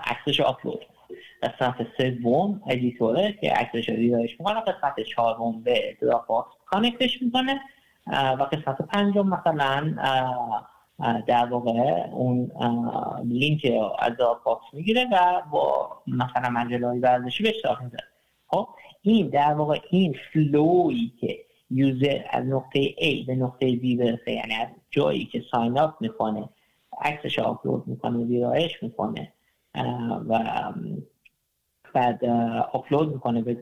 [0.06, 0.86] عکسش آپلود
[1.43, 4.62] قسمت سوم editor ه که عکسش رو ویرایش می‌کنه.
[4.62, 7.62] قسمت چهارم به Dropbox connect ش می‌کنه.
[8.08, 9.95] و قسمت پنجم مثلا
[11.28, 12.52] در واقع اون
[13.24, 13.68] لینک
[14.00, 14.14] از
[14.46, 18.04] Box می‌گیره و با مثلا مجله های ورزشی به اشتراک می‌ذاره.
[18.47, 18.68] خب
[19.02, 21.38] این در واقع این flow یی که
[21.72, 26.50] user از نقطه A به نقطه B برسه یعنی از جایی که sign up می‌کنه
[27.02, 29.34] عکسش آپلود می‌کنه ویرایش می‌کنه
[30.30, 30.39] و
[31.93, 32.26] بعد
[32.74, 33.54] آپلود می‌کنه به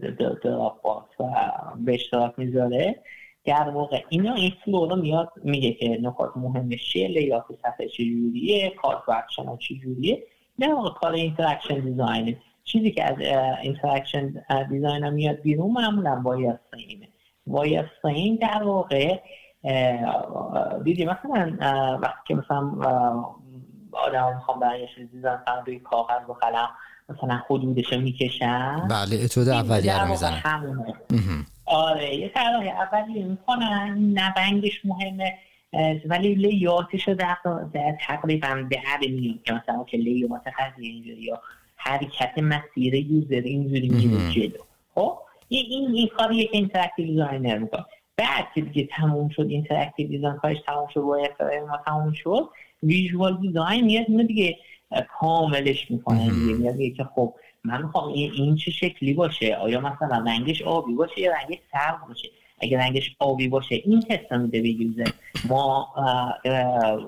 [0.43, 3.03] Dropbox و به اشتراک می‌ذاره
[3.47, 8.69] در واقع اینا این flow رو میاد میگه که نکات مهمش چیه layout صفحه چجوریه
[8.69, 10.23] call to action ها چجوریه.
[10.59, 12.38] در واقع کار interaction design ه.
[12.63, 13.15] چیزی که از
[13.61, 14.34] interaction
[14.69, 17.07] design ها میاد بیرون معمولا وایس سینه
[17.47, 19.19] وایس سین در واقع
[20.83, 21.57] دیدی مثلا
[22.01, 22.71] وقتی که مثلا
[23.91, 24.59] آدم ها می‌خوام
[24.95, 26.69] چیزی design کنم روی کاغذ و قلم
[27.09, 28.87] مثلا حدودش می‌کشن.
[28.89, 30.41] بله اتود اولیه رو می‌زنن.
[31.68, 35.38] آره یه طراحی اولی می‌کنن نه رنگش مهمه
[36.05, 37.38] ولی layout ش رو در,
[38.07, 41.41] تقریبا در میاد که مثلا که layout قضیه اینجوری یا
[41.76, 44.63] حرکت مسیر user اینجوری میره جلو.
[44.95, 47.86] خب؟ این این کاریه که interactive designer می‌کنه.
[48.18, 51.32] بعد که دیگه تموم شد interactive design کارش تموم شد باید
[51.70, 52.49] ما تموم شد
[52.84, 54.57] visual design میاد اینو دیگه
[55.20, 56.53] کاملش می‌کنه دیگه.
[56.53, 57.34] میاد که خب
[57.68, 62.30] من می‌خوام این چه شکلی باشه؟ آیا مثلا رنگش آبی باشه یا رنگش سرد باشه؟
[62.61, 65.11] اگر رنگش آبی باشه این حس میده به user.
[65.49, 65.88] ما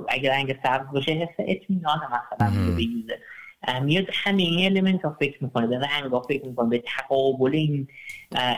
[0.10, 3.15] اگر رنگ سبز باشه حس اطمینان مثلا میده به user.
[3.80, 7.88] میاد همه این element ها فکر می‌کنه به رنگ ها فکر می‌کنه به تقابل این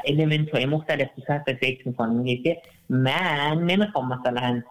[0.08, 2.14] element های مختلف تو فکر می‌کنه.
[2.14, 4.64] میگه که من نمی‌خوام مثلا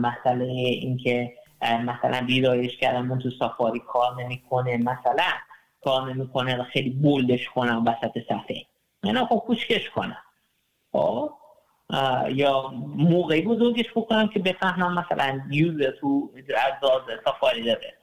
[0.00, 1.32] مسئله اینکه
[1.62, 5.32] مثلا ویرایش کردم تو سافاری کار نمی‌کنه مثلا.
[5.84, 8.66] کار نمی‌کنه و خیلی بولدش کنم وسط صفحه.
[9.04, 10.22] من خب کوچکش کنم.
[10.92, 11.30] خب؟
[12.30, 17.94] یا موقعی بزرگش بکنم که بفهمم مثلا یوزر تو از سافاری داره.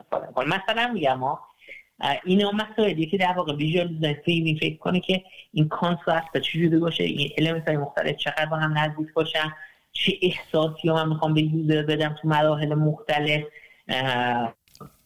[0.47, 1.21] مثلا میگم
[2.25, 5.23] اینا مسائلی که در واقع ویژوال دیزاین فکر کنه که
[5.53, 9.53] این contrast چجوری باشه این element های مختلف چقدر با هم نزدیک باشن
[9.91, 13.43] چه احساسی ها من می‌خوام به user بدم تو مراحل مختلف.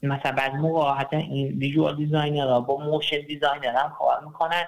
[0.04, 4.64] مثلا بعد موقع این visual designer ها با motion designer هم کار می‌کنن.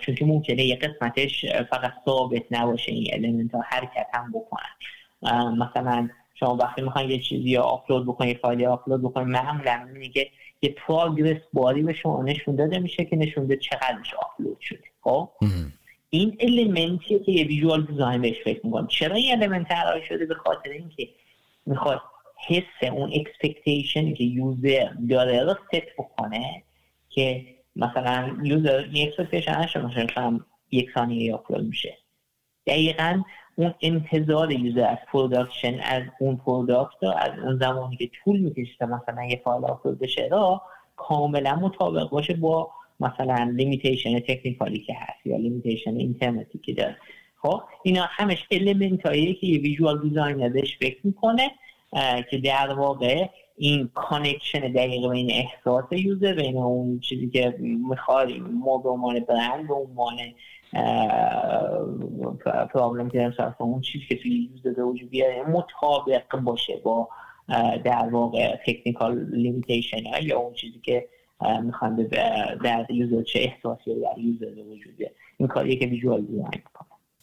[0.00, 5.56] چون که ممکنه یه قسمتش فقط ثابت نباشه این element ها حرکت هم بکنن.
[5.58, 10.30] مثلا شما وقتی می‌خواین یه چیزی رو آپلود بکنید یه فایلی آپلود بکنید معمولا میگه
[10.62, 14.84] یه progress bar ی به شما نشون داده میشه که نشون داده چقدرش آپلود شده.
[15.02, 15.28] خب؟
[16.10, 18.86] این element یه که یه visual design بهش فکر می‌کنم.
[18.86, 21.08] چرا این element طراحی شده؟ به خاطر اینکه
[21.66, 22.00] می‌خواد
[22.46, 26.62] حس اون expectation که user داره رو ست بکنه
[27.08, 31.98] که مثلا user یک expectation مثلا یک ثانیه آپلود میشه.
[32.66, 33.22] دقیقا
[33.56, 39.24] اون انتظار user از production از اون product از اون زمانی که طول می‌کشه مثلا
[39.24, 40.62] یه فایل آپلود بشه را
[40.96, 42.70] کاملا مطابق باشه با
[43.00, 46.96] مثلا limitation technical ی که هست یا limitation اینترنتی که داره.
[47.42, 51.50] خب اینا همش element هایی که یه visual designer بهش فکر می‌کنه
[52.30, 58.28] که در واقع این connection دقیق بین احساس user بین اون چیزی که می‌خواد
[58.64, 60.16] ما به عنوان برند به عنوان
[62.72, 67.08] problem که اون چیزی که توی user به وجود بیاره مطابق باشه با
[67.84, 71.08] در واقع technical limitation یا اون چیزی که
[71.62, 71.96] می‌خوان
[72.64, 75.14] در user چه احساسی در user به وجود بیاره.
[75.38, 76.62] این کاریه که visual design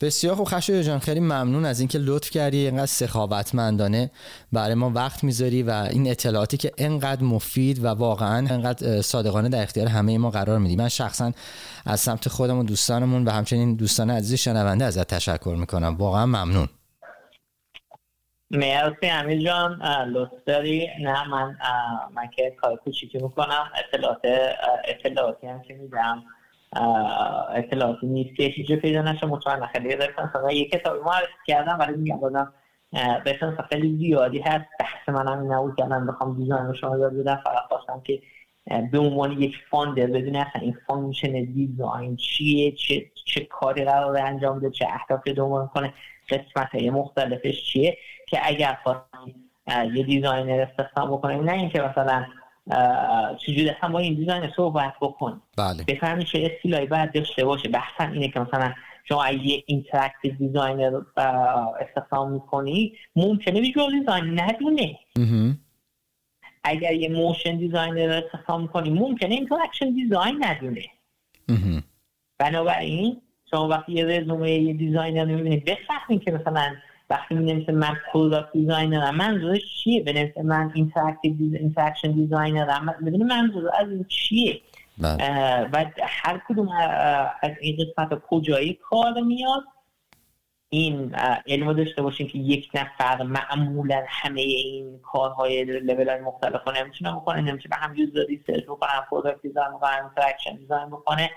[0.02, 4.12] بسیار خوب خشو جان خیلی ممنون از اینکه لطف کردی اینقدر سخاوتمندانه
[4.52, 9.64] برای ما وقت می‌ذاری و این اطلاعاتی که انقدر مفید و واقعا انقدر صادقانه در
[9.64, 10.76] اختیار همه ما قرار میدی.
[10.76, 11.32] من شخصا
[11.86, 15.96] از سمت خودم و دوستانمون و همچنین دوستان عزیز شنونده ازت تشکر می‌کنم.
[15.96, 16.70] واقعا ممنون.
[18.52, 20.88] مرسی امیر جان لطف داری.
[21.02, 21.58] نه من
[22.14, 23.72] من که کار کوچیکی می‌کنم.
[23.76, 24.22] اطلاعات
[24.88, 26.24] اطلاعاتی هم که میدم.
[27.56, 31.98] اطلاعاتی نیست که هیچ پیدا نشه مطمئن خیلی رفتن فقط یک کتابی معرفی کردم ولی
[31.98, 32.54] میگم بازم
[33.26, 37.64] رفرنس خیلی زیادی هست بحث من هم نبود من بخوام design شما یاد بدم فقط
[37.70, 38.22] خواستم که
[38.92, 44.60] به عنوان یک founder بدون اصلا این function design چیه چه, چه کاری قرار انجام
[44.60, 45.94] بده چه اهدافی دنبال کنه
[46.30, 47.98] قسمت های مختلفش چیه
[48.28, 49.34] که اگر خواستم
[49.94, 52.26] یه designer استخدام بکنیم نه اینکه مثلا
[53.38, 55.42] چجوری هم با این design صحبت بکن.
[55.58, 55.84] بله.
[55.88, 57.70] بفهمی چه skill ایی باید داشته باشه.
[57.70, 61.02] بحثا اینه که مثلا شما یه interactive designer
[61.80, 65.00] استخدام می‌کنی ممکنه visual design؟ ندونه.
[66.64, 70.86] اگر یه motion designer استخدام می‌کنی ممکنه interaction design ندونه.
[72.38, 76.76] بنابراین شما وقتی یه رزومه یه designer می‌بینید بفهمید که مثلا
[77.10, 83.24] وقتی میگه من product designer م منظورش چیه؟ بنویسه من interactive interaction designer م بدون
[83.24, 84.62] منظور از این چیه؟
[84.98, 85.70] بله.
[85.74, 86.70] و هر کدوم
[87.42, 89.64] از این قسمت کجایی کار میاد؟
[90.70, 91.16] این
[91.48, 97.12] علم داشته باشیم که یک نفر معمولا همه این کارهای لول های مختلف رو نمی‌تونه
[97.12, 101.32] بکنه نمی‌تونه هم user research بکنه product design بکنه هم interaction design بکنه.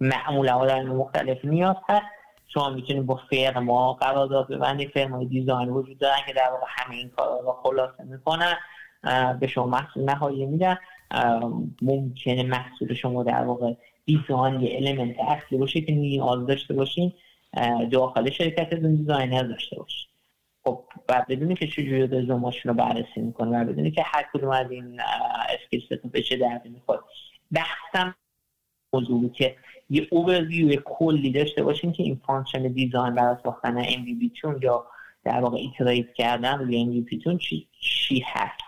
[0.00, 2.19] معمولا آدم مختلف نیاز هست.
[2.54, 4.90] شما می‌تونید با firm ا قرارداد ببندید.
[4.90, 8.56] firm ای design وجود دارن که در واقع همه این کارا رو خلاصه می‌کنن.
[9.40, 10.78] به شما محصول نهایی میدن.
[11.82, 13.72] ممکنه محصول شما در واقع
[14.04, 17.12] design یه element اصلی باشه که نیاز داشته باشین.
[17.92, 20.06] داخل شرکت designer داشته باشین.
[20.64, 24.70] خب و بدونی که چجوری رزومه‌شون رو بررسی می‌کنه و بدونی که هر کدوم از
[24.70, 25.00] این
[25.48, 27.04] skill به چه دردی می‌خوره
[27.52, 28.14] بحثم
[28.92, 29.56] موضوعی که
[29.90, 34.86] یه اوورویو کلی داشته باشین که این function design برای ساختن MVP تون یا
[35.24, 38.60] در واقع iterate کردن روی MVP تون چی, چی هست؟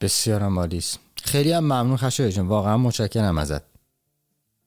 [0.00, 0.80] بسیار عالی
[1.24, 2.48] خیلی هم ممنون خشایار جان.
[2.48, 3.62] واقعا متشکرم ازت.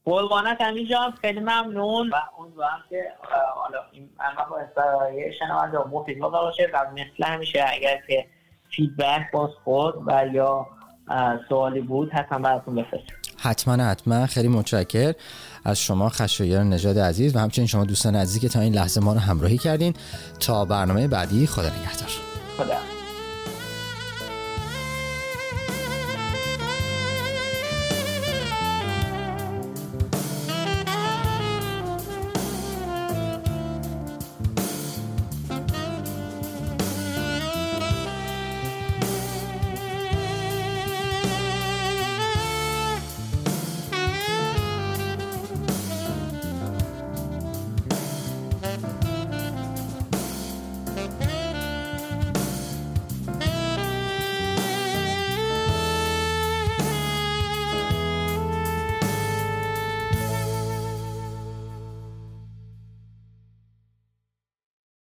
[0.05, 1.12] قربانت همین جان.
[1.12, 2.10] خیلی ممنون.
[2.10, 3.03] و امیدوارم که
[3.55, 8.26] حالا این مباحث برای شنونده مفید واقع باشه و مثل همیشه اگر که
[8.76, 10.68] فیدبک باز خود و یا
[11.49, 13.14] سوالی بود حتما براتون بفرستم.
[13.38, 14.26] حتما حتما.
[14.26, 15.14] خیلی متشکر.
[15.64, 19.14] از شما خشایار نژاد عزیز و همچنین شما دوستان عزیزی که تا این لحظه ما
[19.14, 19.93] رو همراهی کردین.
[20.39, 22.10] تا برنامه بعدی خدا نگهدار.
[22.57, 22.99] خدا.